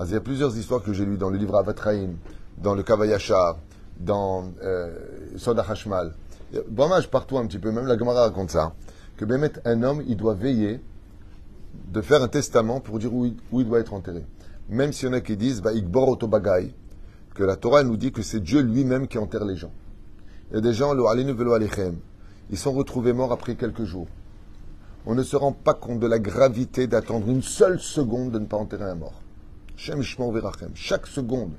il 0.00 0.10
y 0.10 0.14
a 0.14 0.20
plusieurs 0.20 0.56
histoires 0.56 0.82
que 0.82 0.92
j'ai 0.92 1.04
lues 1.04 1.18
dans 1.18 1.30
le 1.30 1.38
livre 1.38 1.56
Avatraim, 1.56 2.14
dans 2.58 2.74
le 2.74 2.82
Kavayachar, 2.82 3.58
dans 3.98 4.52
euh, 4.62 4.94
Soda 5.36 5.64
Hashmal. 5.68 6.14
Je 6.52 7.08
partout 7.08 7.38
un 7.38 7.46
petit 7.46 7.58
peu, 7.58 7.72
même 7.72 7.86
la 7.86 7.98
Gemara 7.98 8.22
raconte 8.22 8.50
ça, 8.50 8.74
que 9.16 9.24
Bémet, 9.24 9.52
un 9.64 9.82
homme, 9.82 10.02
il 10.06 10.16
doit 10.16 10.34
veiller 10.34 10.80
de 11.88 12.00
faire 12.00 12.22
un 12.22 12.28
testament 12.28 12.80
pour 12.80 12.98
dire 12.98 13.12
où 13.12 13.26
il, 13.26 13.66
doit 13.66 13.80
être 13.80 13.94
enterré. 13.94 14.24
Même 14.68 14.92
s'il 14.92 15.08
y 15.08 15.10
en 15.10 15.14
a 15.14 15.20
qui 15.20 15.36
disent, 15.36 15.60
bah, 15.62 15.72
que 17.34 17.44
la 17.44 17.56
Torah 17.56 17.82
nous 17.82 17.96
dit 17.96 18.12
que 18.12 18.22
c'est 18.22 18.40
Dieu 18.40 18.60
lui-même 18.60 19.08
qui 19.08 19.18
enterre 19.18 19.44
les 19.44 19.56
gens. 19.56 19.72
Il 20.50 20.54
y 20.54 20.58
a 20.58 20.60
des 20.60 20.72
gens, 20.72 20.94
ils 22.50 22.58
sont 22.58 22.72
retrouvés 22.72 23.12
morts 23.12 23.32
après 23.32 23.56
quelques 23.56 23.84
jours. 23.84 24.08
On 25.04 25.14
ne 25.14 25.22
se 25.22 25.36
rend 25.36 25.52
pas 25.52 25.74
compte 25.74 26.00
de 26.00 26.06
la 26.06 26.18
gravité 26.18 26.86
d'attendre 26.86 27.28
une 27.28 27.42
seule 27.42 27.78
seconde 27.78 28.32
de 28.32 28.38
ne 28.38 28.46
pas 28.46 28.56
enterrer 28.56 28.84
un 28.84 28.96
mort. 28.96 29.22
Chaque 29.76 31.06
seconde 31.06 31.52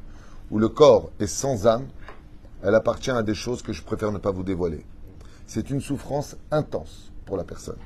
où 0.52 0.60
le 0.60 0.70
corps 0.70 1.12
est 1.20 1.28
sans 1.28 1.68
âme, 1.68 1.88
elle 2.64 2.76
appartient 2.76 3.12
à 3.12 3.24
des 3.24 3.36
choses 3.36 3.62
que 3.62 3.74
je 3.74 3.84
préfère 3.84 4.12
ne 4.12 4.18
pas 4.18 4.32
vous 4.32 4.44
dévoiler. 4.44 4.86
C'est 5.46 5.70
une 5.70 5.82
souffrance 5.82 6.36
intense 6.52 7.12
pour 7.26 7.38
la 7.38 7.44
personne. 7.44 7.78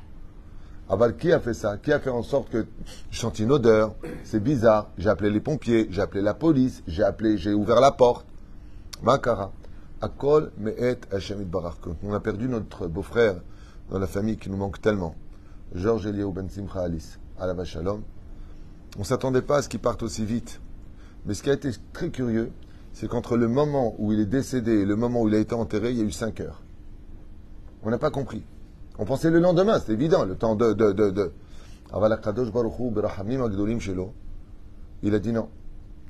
Aval, 0.90 1.16
qui 1.16 1.32
a 1.32 1.40
fait 1.40 1.54
ça? 1.54 1.78
Qui 1.78 1.94
a 1.94 2.00
fait 2.00 2.10
en 2.10 2.24
sorte 2.24 2.50
que 2.50 2.66
je 3.12 3.20
sente 3.20 3.40
une 3.40 3.52
odeur 3.52 3.94
C'est 4.24 4.42
bizarre. 4.42 4.90
J'ai 4.98 5.10
appelé 5.10 5.30
les 5.30 5.40
pompiers, 5.40 5.88
j'ai 5.90 6.02
appelé 6.02 6.22
la 6.22 6.34
police, 6.34 6.84
j'ai 6.88 7.04
appelé, 7.04 7.38
j'ai 7.38 7.54
ouvert 7.54 7.80
la 7.80 7.92
porte. 7.92 8.26
Makara. 9.02 9.52
On 12.04 12.14
a 12.14 12.20
perdu 12.20 12.50
notre 12.50 12.88
beau-frère 12.88 13.36
dans 13.92 14.00
la 14.00 14.08
famille 14.08 14.38
qui 14.38 14.50
nous 14.50 14.58
manque 14.58 14.82
tellement. 14.82 15.16
Georges 15.76 16.08
Eliaou 16.08 16.32
Ben 16.32 16.50
Simcha 16.50 16.82
Alice, 16.82 17.20
la 17.40 17.64
Shalom. 17.66 18.02
On 18.98 19.02
ne 19.02 19.06
s'attendait 19.06 19.44
pas 19.44 19.58
à 19.58 19.62
ce 19.62 19.70
qu'il 19.70 19.80
parte 19.80 20.02
aussi 20.02 20.26
vite. 20.26 20.60
Mais 21.26 21.36
ce 21.36 21.44
qui 21.44 21.52
a 21.52 21.54
été 21.54 21.70
très 21.94 22.10
curieux, 22.10 22.52
c'est 22.94 23.08
qu'entre 23.08 23.38
le 23.38 23.48
moment 23.48 23.94
où 24.00 24.12
il 24.12 24.20
est 24.20 24.26
décédé 24.26 24.72
et 24.72 24.86
le 24.86 24.96
moment 24.96 25.22
où 25.22 25.28
il 25.28 25.36
a 25.36 25.40
été 25.40 25.54
enterré, 25.54 25.92
il 25.92 25.98
y 25.98 26.02
a 26.02 26.04
eu 26.04 26.12
5 26.12 26.40
heures. 26.42 26.64
On 27.84 27.92
n'a 27.92 28.00
pas 28.00 28.10
compris. 28.10 28.44
On 28.98 29.06
pensait 29.06 29.30
le 29.30 29.40
lendemain, 29.40 29.80
c'est 29.80 29.94
évident, 29.94 30.26
le 30.26 30.36
temps 30.36 30.56
de. 30.56 30.74
de, 30.74 30.92
de, 30.94 31.12
de. 31.12 31.32
Il 35.04 35.16
a 35.16 35.20
dit 35.20 35.32
non. 35.32 35.50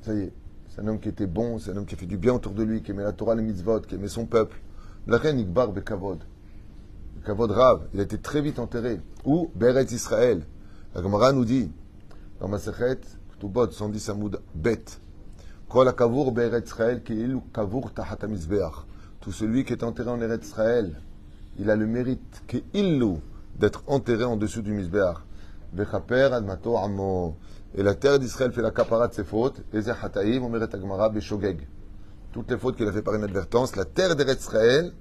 Ça 0.00 0.14
y 0.14 0.20
est, 0.20 0.32
c'est 0.74 0.80
un 0.80 0.88
homme 0.88 1.00
qui 1.00 1.10
était 1.10 1.26
bon, 1.26 1.58
c'est 1.58 1.70
un 1.70 1.76
homme 1.76 1.84
qui 1.84 1.94
a 1.94 1.98
fait 1.98 2.06
du 2.06 2.16
bien 2.16 2.32
autour 2.32 2.52
de 2.52 2.62
lui, 2.62 2.82
qui 2.82 2.92
aimait 2.92 3.02
la 3.02 3.12
Torah, 3.12 3.34
les 3.34 3.42
mitzvot, 3.42 3.80
qui 3.80 3.94
aimait 3.94 4.08
son 4.08 4.24
peuple. 4.24 4.58
La 5.06 5.18
reine 5.18 5.38
Ikbar 5.38 5.70
Bekavod. 5.70 6.20
Kavod 7.26 7.50
Rav, 7.50 7.82
il 7.92 8.00
a 8.00 8.04
été 8.04 8.16
très 8.16 8.40
vite 8.40 8.58
enterré. 8.58 8.98
Où? 9.26 9.50
Beret 9.54 9.84
Israël. 9.84 10.42
La 10.94 11.02
Gemara 11.02 11.32
nous 11.32 11.44
dit, 11.44 11.70
dans 12.40 12.48
Masechet, 12.48 13.00
Ktubot 13.36 13.70
110 13.70 14.08
Amoud 14.08 14.40
Bet, 14.54 14.84
Kol 15.68 15.94
Kavur 15.94 16.32
Beret 16.32 16.62
Israël, 16.64 17.02
qui 17.02 17.16
ilu 17.16 17.40
Kavur 17.52 17.92
Tahat 17.92 18.16
Tout 19.20 19.32
celui 19.32 19.64
qui 19.64 19.74
est 19.74 19.84
enterré 19.84 20.08
en 20.08 20.22
Eretz 20.22 20.46
Israël, 20.46 21.02
il 21.58 21.68
a 21.68 21.76
le 21.76 21.86
mérite, 21.86 22.44
qui 22.46 22.64
illu, 22.72 23.16
d'être 23.58 23.82
enterré 23.88 24.24
en 24.24 24.38
dessous 24.38 24.62
du 24.62 24.72
Mizbeach. 24.72 25.18
Et 27.74 27.82
la 27.82 27.94
terre 27.94 28.18
d'Israël 28.18 28.52
fait 28.52 28.62
la 28.62 28.70
capara 28.70 29.08
de 29.08 29.14
ses 29.14 29.24
fautes. 29.24 29.62
Toutes 32.32 32.50
les 32.50 32.58
fautes 32.58 32.76
qu'il 32.76 32.88
a 32.88 32.92
fait 32.92 33.02
par 33.02 33.14
inadvertance, 33.14 33.76
la 33.76 33.84
terre 33.84 34.14
d'Israël, 34.16 34.92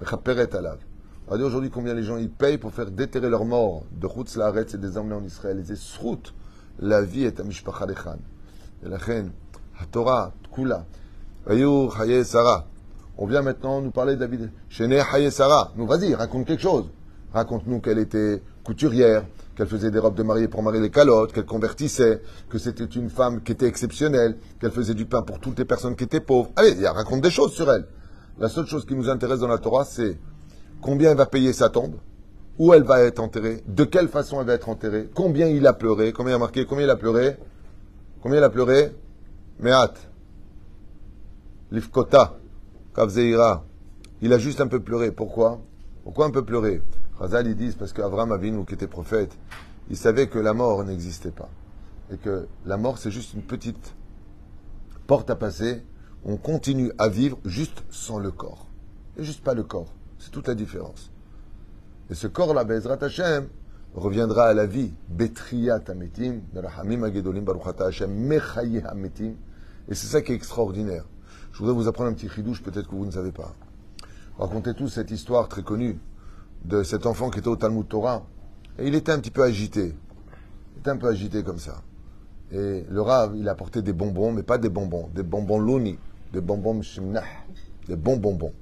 est 0.00 0.54
alav. 0.54 0.78
Regardez 1.26 1.44
aujourd'hui 1.44 1.70
combien 1.70 1.94
les 1.94 2.02
gens 2.02 2.16
ils 2.16 2.30
payent 2.30 2.58
pour 2.58 2.72
faire 2.72 2.90
déterrer 2.90 3.30
leurs 3.30 3.44
morts 3.44 3.84
de 3.92 4.06
Chutz 4.08 4.36
Laaretz 4.36 4.74
et 4.74 4.78
des 4.78 4.98
emmener 4.98 5.14
en 5.14 5.24
Israël. 5.24 5.56
Ils 5.58 5.64
disent 5.64 5.98
la 6.78 7.02
vie 7.02 7.24
est 7.24 7.40
à 7.40 7.44
Mishpacha 7.44 7.86
Lechan. 7.86 8.18
Et 8.84 8.88
la 8.88 8.98
reine, 8.98 9.30
la 9.80 9.86
Torah, 9.86 10.32
Kula, 10.54 10.84
Ayur, 11.48 11.98
Haye. 12.00 12.22
On 13.16 13.26
vient 13.26 13.42
maintenant 13.42 13.80
nous 13.80 13.90
parler 13.90 14.16
de 14.16 14.20
David. 14.20 14.50
Shene 14.68 14.92
Haye. 14.92 15.30
Nous, 15.76 15.86
vas-y, 15.86 16.14
raconte 16.14 16.46
quelque 16.46 16.62
chose. 16.62 16.90
Raconte-nous 17.32 17.80
qu'elle 17.80 17.98
était 17.98 18.42
couturière, 18.64 19.24
qu'elle 19.56 19.68
faisait 19.68 19.90
des 19.90 19.98
robes 19.98 20.16
de 20.16 20.22
mariée 20.22 20.48
pour 20.48 20.62
marier 20.62 20.80
les 20.80 20.90
calottes, 20.90 21.32
qu'elle 21.32 21.44
convertissait, 21.44 22.22
que 22.48 22.58
c'était 22.58 22.84
une 22.84 23.10
femme 23.10 23.42
qui 23.42 23.52
était 23.52 23.66
exceptionnelle, 23.66 24.36
qu'elle 24.60 24.72
faisait 24.72 24.94
du 24.94 25.06
pain 25.06 25.22
pour 25.22 25.38
toutes 25.38 25.58
les 25.58 25.64
personnes 25.64 25.94
qui 25.94 26.04
étaient 26.04 26.20
pauvres. 26.20 26.50
Allez, 26.56 26.86
raconte 26.88 27.20
des 27.20 27.30
choses 27.30 27.52
sur 27.52 27.70
elle. 27.70 27.86
La 28.38 28.48
seule 28.48 28.66
chose 28.66 28.84
qui 28.84 28.96
nous 28.96 29.08
intéresse 29.08 29.40
dans 29.40 29.48
la 29.48 29.58
Torah, 29.58 29.84
c'est 29.84 30.18
combien 30.80 31.12
elle 31.12 31.16
va 31.16 31.26
payer 31.26 31.52
sa 31.52 31.68
tombe, 31.68 31.94
où 32.58 32.74
elle 32.74 32.82
va 32.82 33.00
être 33.02 33.20
enterrée, 33.20 33.62
de 33.68 33.84
quelle 33.84 34.08
façon 34.08 34.40
elle 34.40 34.46
va 34.46 34.54
être 34.54 34.68
enterrée, 34.68 35.08
combien 35.14 35.46
il 35.46 35.66
a 35.66 35.72
pleuré, 35.72 36.12
combien 36.12 36.32
il 36.32 36.36
a 36.36 36.38
marqué, 36.38 36.64
combien 36.64 36.84
il 36.84 36.90
a 36.90 36.96
pleuré, 36.96 37.36
combien 38.22 38.38
il 38.38 38.44
a 38.44 38.50
pleuré, 38.50 38.92
Mehat, 39.60 39.94
Lifkota, 41.70 42.38
Kavzeira. 42.94 43.64
Il 44.20 44.32
a 44.32 44.38
juste 44.38 44.60
un 44.60 44.66
peu 44.66 44.80
pleuré. 44.80 45.12
Pourquoi? 45.12 45.60
Pourquoi 46.02 46.26
un 46.26 46.30
peu 46.30 46.44
pleuré? 46.44 46.82
Chazal, 47.18 47.46
ils 47.46 47.56
disent, 47.56 47.76
parce 47.76 47.92
qu'Avram 47.92 48.32
Avinu, 48.32 48.64
qui 48.64 48.74
était 48.74 48.88
prophète, 48.88 49.36
il 49.88 49.96
savait 49.96 50.26
que 50.26 50.38
la 50.38 50.54
mort 50.54 50.84
n'existait 50.84 51.30
pas. 51.30 51.48
Et 52.12 52.16
que 52.16 52.48
la 52.66 52.76
mort, 52.76 52.98
c'est 52.98 53.10
juste 53.10 53.34
une 53.34 53.42
petite 53.42 53.94
porte 55.06 55.30
à 55.30 55.36
passer. 55.36 55.82
On 56.24 56.36
continue 56.36 56.90
à 56.98 57.08
vivre 57.08 57.38
juste 57.44 57.84
sans 57.90 58.18
le 58.18 58.30
corps. 58.30 58.68
Et 59.16 59.24
juste 59.24 59.44
pas 59.44 59.54
le 59.54 59.62
corps. 59.62 59.92
C'est 60.18 60.30
toute 60.30 60.48
la 60.48 60.54
différence. 60.54 61.10
Et 62.10 62.14
ce 62.14 62.26
corps-là, 62.26 62.64
Bezrat 62.64 63.02
Hashem, 63.02 63.48
reviendra 63.94 64.46
à 64.46 64.54
la 64.54 64.66
vie. 64.66 64.92
Betriyat 65.08 65.82
Ametim, 65.88 66.40
Agedolim 66.56 67.44
Baruchata 67.44 67.86
Hashem, 67.86 68.10
Mechaye 68.10 68.82
Ametim. 68.86 69.34
Et 69.88 69.94
c'est 69.94 70.06
ça 70.06 70.20
qui 70.22 70.32
est 70.32 70.34
extraordinaire. 70.34 71.04
Je 71.52 71.58
voudrais 71.58 71.74
vous 71.74 71.86
apprendre 71.86 72.10
un 72.10 72.14
petit 72.14 72.26
ridouche, 72.26 72.62
peut-être 72.62 72.88
que 72.88 72.94
vous 72.94 73.06
ne 73.06 73.12
savez 73.12 73.30
pas. 73.32 73.54
Racontez 74.38 74.74
tous 74.74 74.88
cette 74.88 75.12
histoire 75.12 75.48
très 75.48 75.62
connue 75.62 75.98
de 76.64 76.82
cet 76.82 77.06
enfant 77.06 77.30
qui 77.30 77.38
était 77.38 77.48
au 77.48 77.56
Talmud 77.56 77.86
Torah. 77.88 78.24
Et 78.78 78.88
il 78.88 78.94
était 78.94 79.12
un 79.12 79.18
petit 79.18 79.30
peu 79.30 79.42
agité. 79.42 79.94
Il 80.74 80.80
était 80.80 80.90
un 80.90 80.96
peu 80.96 81.08
agité 81.08 81.42
comme 81.42 81.58
ça. 81.58 81.82
Et 82.52 82.84
le 82.88 83.00
Rav, 83.00 83.36
il 83.36 83.48
apportait 83.48 83.82
des 83.82 83.92
bonbons, 83.92 84.32
mais 84.32 84.42
pas 84.42 84.58
des 84.58 84.68
bonbons, 84.68 85.08
des 85.14 85.22
bonbons 85.22 85.58
louni, 85.58 85.98
des 86.32 86.40
bonbons 86.40 86.74
mshimnah, 86.74 87.24
des 87.88 87.96
bons 87.96 88.16
bonbons. 88.16 88.52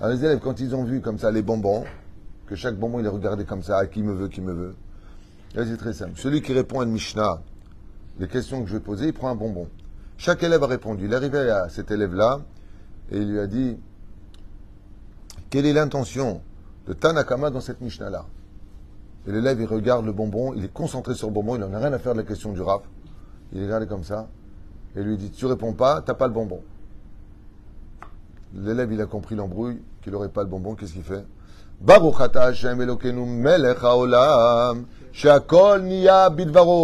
Alors 0.00 0.14
les 0.14 0.24
élèves, 0.24 0.38
quand 0.38 0.60
ils 0.60 0.74
ont 0.74 0.84
vu 0.84 1.00
comme 1.00 1.18
ça 1.18 1.30
les 1.30 1.42
bonbons, 1.42 1.84
que 2.46 2.54
chaque 2.54 2.76
bonbon 2.76 3.00
il 3.00 3.06
est 3.06 3.10
regardé 3.10 3.44
comme 3.44 3.62
ça, 3.62 3.78
à 3.78 3.86
qui 3.86 4.02
me 4.02 4.12
veut, 4.12 4.28
qui 4.28 4.40
me 4.40 4.52
veut, 4.52 4.74
c'est 5.54 5.76
très 5.76 5.92
simple. 5.92 6.12
Celui 6.16 6.42
qui 6.42 6.52
répond 6.52 6.80
à 6.80 6.84
une 6.84 6.92
Mishnah 6.92 7.42
les 8.18 8.28
questions 8.28 8.62
que 8.62 8.68
je 8.68 8.74
vais 8.74 8.82
poser, 8.82 9.06
il 9.06 9.12
prend 9.12 9.30
un 9.30 9.34
bonbon. 9.34 9.68
Chaque 10.16 10.42
élève 10.42 10.62
a 10.62 10.66
répondu. 10.66 11.04
Il 11.04 11.12
est 11.12 11.16
arrivé 11.16 11.38
à 11.50 11.68
cet 11.68 11.90
élève-là 11.90 12.40
et 13.10 13.18
il 13.18 13.30
lui 13.30 13.38
a 13.38 13.46
dit 13.46 13.76
Quelle 15.50 15.66
est 15.66 15.72
l'intention 15.72 16.42
de 16.88 16.94
Tanakama 16.94 17.50
dans 17.50 17.60
cette 17.60 17.82
Mishnah-là 17.82 18.24
Et 19.26 19.32
l'élève, 19.32 19.60
il 19.60 19.66
regarde 19.66 20.06
le 20.06 20.12
bonbon, 20.12 20.54
il 20.54 20.64
est 20.64 20.72
concentré 20.72 21.14
sur 21.14 21.28
le 21.28 21.34
bonbon, 21.34 21.54
il 21.54 21.60
n'en 21.60 21.72
a 21.74 21.78
rien 21.78 21.92
à 21.92 21.98
faire 21.98 22.14
de 22.14 22.18
la 22.18 22.24
question 22.24 22.52
du 22.52 22.62
rap. 22.62 22.82
Il 23.52 23.62
regarde 23.62 23.86
comme 23.86 24.04
ça 24.04 24.26
et 24.96 25.02
lui 25.02 25.18
dit 25.18 25.30
Tu 25.30 25.44
réponds 25.44 25.74
pas, 25.74 26.00
t'as 26.00 26.14
pas 26.14 26.26
le 26.26 26.32
bonbon. 26.32 26.62
L'élève, 28.54 28.90
il 28.90 29.00
a 29.02 29.06
compris 29.06 29.34
l'embrouille, 29.36 29.82
qu'il 30.02 30.12
n'aurait 30.12 30.30
pas 30.30 30.42
le 30.42 30.48
bonbon, 30.48 30.74
qu'est-ce 30.74 30.94
qu'il 30.94 31.02
fait? 31.02 31.26
Baruch. 31.82 32.18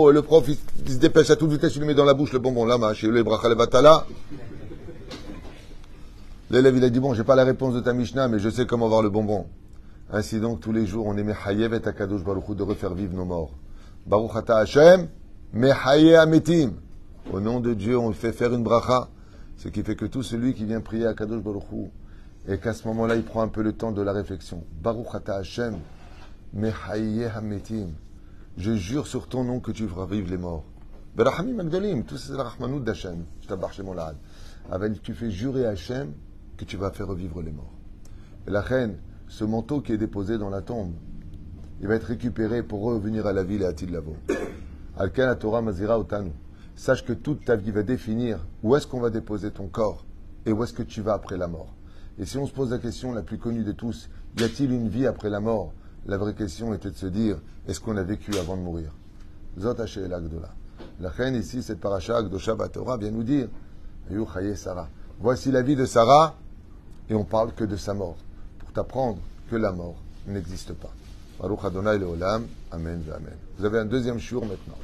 Le 0.06 0.20
prof, 0.20 0.46
se 0.86 0.98
dépêche 0.98 1.30
à 1.30 1.36
toute 1.36 1.50
vitesse, 1.50 1.74
il 1.76 1.78
lui 1.80 1.86
met 1.86 1.94
dans 1.94 2.04
la 2.04 2.12
bouche 2.12 2.34
le 2.34 2.38
bonbon. 2.40 2.66
Le. 2.66 2.74
L'élève, 6.50 6.76
il 6.76 6.84
a 6.84 6.90
dit, 6.90 7.00
bon, 7.00 7.14
j'ai 7.14 7.24
pas 7.24 7.34
la 7.36 7.44
réponse 7.44 7.72
de 7.72 7.80
ta 7.80 7.94
Mishnah, 7.94 8.28
mais 8.28 8.38
je 8.38 8.50
sais 8.50 8.66
comment 8.66 8.84
avoir 8.84 9.00
le 9.02 9.08
bonbon. 9.08 9.46
Ainsi 10.12 10.40
donc, 10.40 10.60
tous 10.60 10.72
les 10.72 10.86
jours, 10.86 11.06
on 11.06 11.16
est 11.16 11.22
mechayev 11.22 11.74
et 11.74 11.86
akadosh 11.86 12.22
baruch 12.22 12.56
de 12.56 12.62
refaire 12.62 12.94
vivre 12.94 13.14
nos 13.14 13.24
morts. 13.24 13.54
Baruch 14.06 14.36
ata 14.36 14.58
Hashem, 14.58 15.08
mechaye 15.52 16.14
ametim. 16.14 16.72
Au 17.32 17.40
nom 17.40 17.60
de 17.60 17.74
Dieu, 17.74 17.98
on 17.98 18.12
fait 18.12 18.32
faire 18.32 18.52
une 18.52 18.62
bracha. 18.62 19.08
Ce 19.56 19.68
qui 19.68 19.82
fait 19.82 19.96
que 19.96 20.04
tout 20.04 20.22
celui 20.22 20.52
qui 20.52 20.64
vient 20.64 20.80
prier 20.80 21.06
à 21.06 21.14
Kadosh 21.14 21.42
Baruch 21.42 21.64
et 22.46 22.58
qu'à 22.58 22.74
ce 22.74 22.86
moment-là, 22.88 23.16
il 23.16 23.24
prend 23.24 23.42
un 23.42 23.48
peu 23.48 23.62
le 23.62 23.72
temps 23.72 23.92
de 23.92 24.02
la 24.02 24.12
réflexion. 24.12 24.64
Baruch 24.82 25.14
ata 25.14 25.36
Hashem, 25.36 25.78
mechaye 26.52 27.24
hametim. 27.24 27.88
Je 28.56 28.74
jure 28.74 29.06
sur 29.06 29.26
ton 29.26 29.42
nom 29.42 29.60
que 29.60 29.72
tu 29.72 29.88
feras 29.88 30.06
vivre 30.06 30.30
les 30.30 30.38
morts. 30.38 30.64
Agdolim, 31.16 32.04
tout 32.04 32.16
c'est 32.16 32.32
la. 32.32 32.52
Je 33.40 33.48
t'abarche 33.48 33.80
mon. 33.80 33.94
Avec 34.70 35.02
tu 35.02 35.14
fais 35.14 35.30
jurer 35.30 35.66
à 35.66 35.70
Hachem 35.70 36.12
que 36.56 36.64
tu 36.64 36.76
vas 36.76 36.90
faire 36.90 37.08
revivre 37.08 37.40
les 37.42 37.52
morts. 37.52 37.72
Et 38.46 38.50
la 38.50 38.60
reine, 38.60 38.96
ce 39.34 39.42
manteau 39.42 39.80
qui 39.80 39.90
est 39.90 39.98
déposé 39.98 40.38
dans 40.38 40.48
la 40.48 40.62
tombe, 40.62 40.92
il 41.80 41.88
va 41.88 41.96
être 41.96 42.04
récupéré 42.04 42.62
pour 42.62 42.82
revenir 42.82 43.26
à 43.26 43.32
la 43.32 43.42
ville 43.42 43.62
et 43.62 43.66
à 43.66 43.72
Tidlavo. 43.72 44.14
Alken 44.96 45.36
Torah 45.36 45.60
Mazira 45.60 45.98
Otanu. 45.98 46.30
Sache 46.76 47.04
que 47.04 47.12
toute 47.12 47.44
ta 47.44 47.56
vie 47.56 47.72
va 47.72 47.82
définir 47.82 48.38
où 48.62 48.76
est-ce 48.76 48.86
qu'on 48.86 49.00
va 49.00 49.10
déposer 49.10 49.50
ton 49.50 49.66
corps 49.66 50.04
et 50.46 50.52
où 50.52 50.62
est-ce 50.62 50.72
que 50.72 50.84
tu 50.84 51.00
vas 51.00 51.14
après 51.14 51.36
la 51.36 51.48
mort. 51.48 51.74
Et 52.16 52.26
si 52.26 52.38
on 52.38 52.46
se 52.46 52.52
pose 52.52 52.70
la 52.70 52.78
question 52.78 53.12
la 53.12 53.22
plus 53.22 53.38
connue 53.38 53.64
de 53.64 53.72
tous, 53.72 54.08
y 54.38 54.44
a-t-il 54.44 54.70
une 54.70 54.88
vie 54.88 55.04
après 55.08 55.30
la 55.30 55.40
mort? 55.40 55.72
La 56.06 56.16
vraie 56.16 56.34
question 56.34 56.72
était 56.72 56.92
de 56.92 56.96
se 56.96 57.06
dire, 57.06 57.38
est-ce 57.66 57.80
qu'on 57.80 57.96
a 57.96 58.04
vécu 58.04 58.36
avant 58.38 58.56
de 58.56 58.62
mourir? 58.62 58.92
Zot 59.58 59.74
el 59.96 60.14
Agdola. 60.14 60.54
La 61.00 61.08
reine 61.08 61.34
ici, 61.34 61.60
cette 61.60 61.80
paracha 61.80 62.18
Agdosha 62.18 62.54
Torah 62.72 62.98
vient 62.98 63.10
nous 63.10 63.24
dire, 63.24 63.48
Sarah. 64.54 64.88
Voici 65.18 65.50
la 65.50 65.62
vie 65.62 65.74
de 65.74 65.86
Sarah, 65.86 66.36
et 67.10 67.14
on 67.14 67.24
parle 67.24 67.52
que 67.52 67.64
de 67.64 67.74
sa 67.74 67.94
mort, 67.94 68.16
t'apprendre 68.74 69.18
que 69.50 69.56
la 69.56 69.72
mort 69.72 69.96
n'existe 70.26 70.72
pas. 70.74 70.92
Baruch 71.40 71.64
Adonai 71.64 71.98
Amen, 72.70 73.02
Amen. 73.14 73.36
Vous 73.58 73.64
avez 73.64 73.78
un 73.78 73.84
deuxième 73.84 74.18
jour 74.18 74.44
maintenant. 74.44 74.78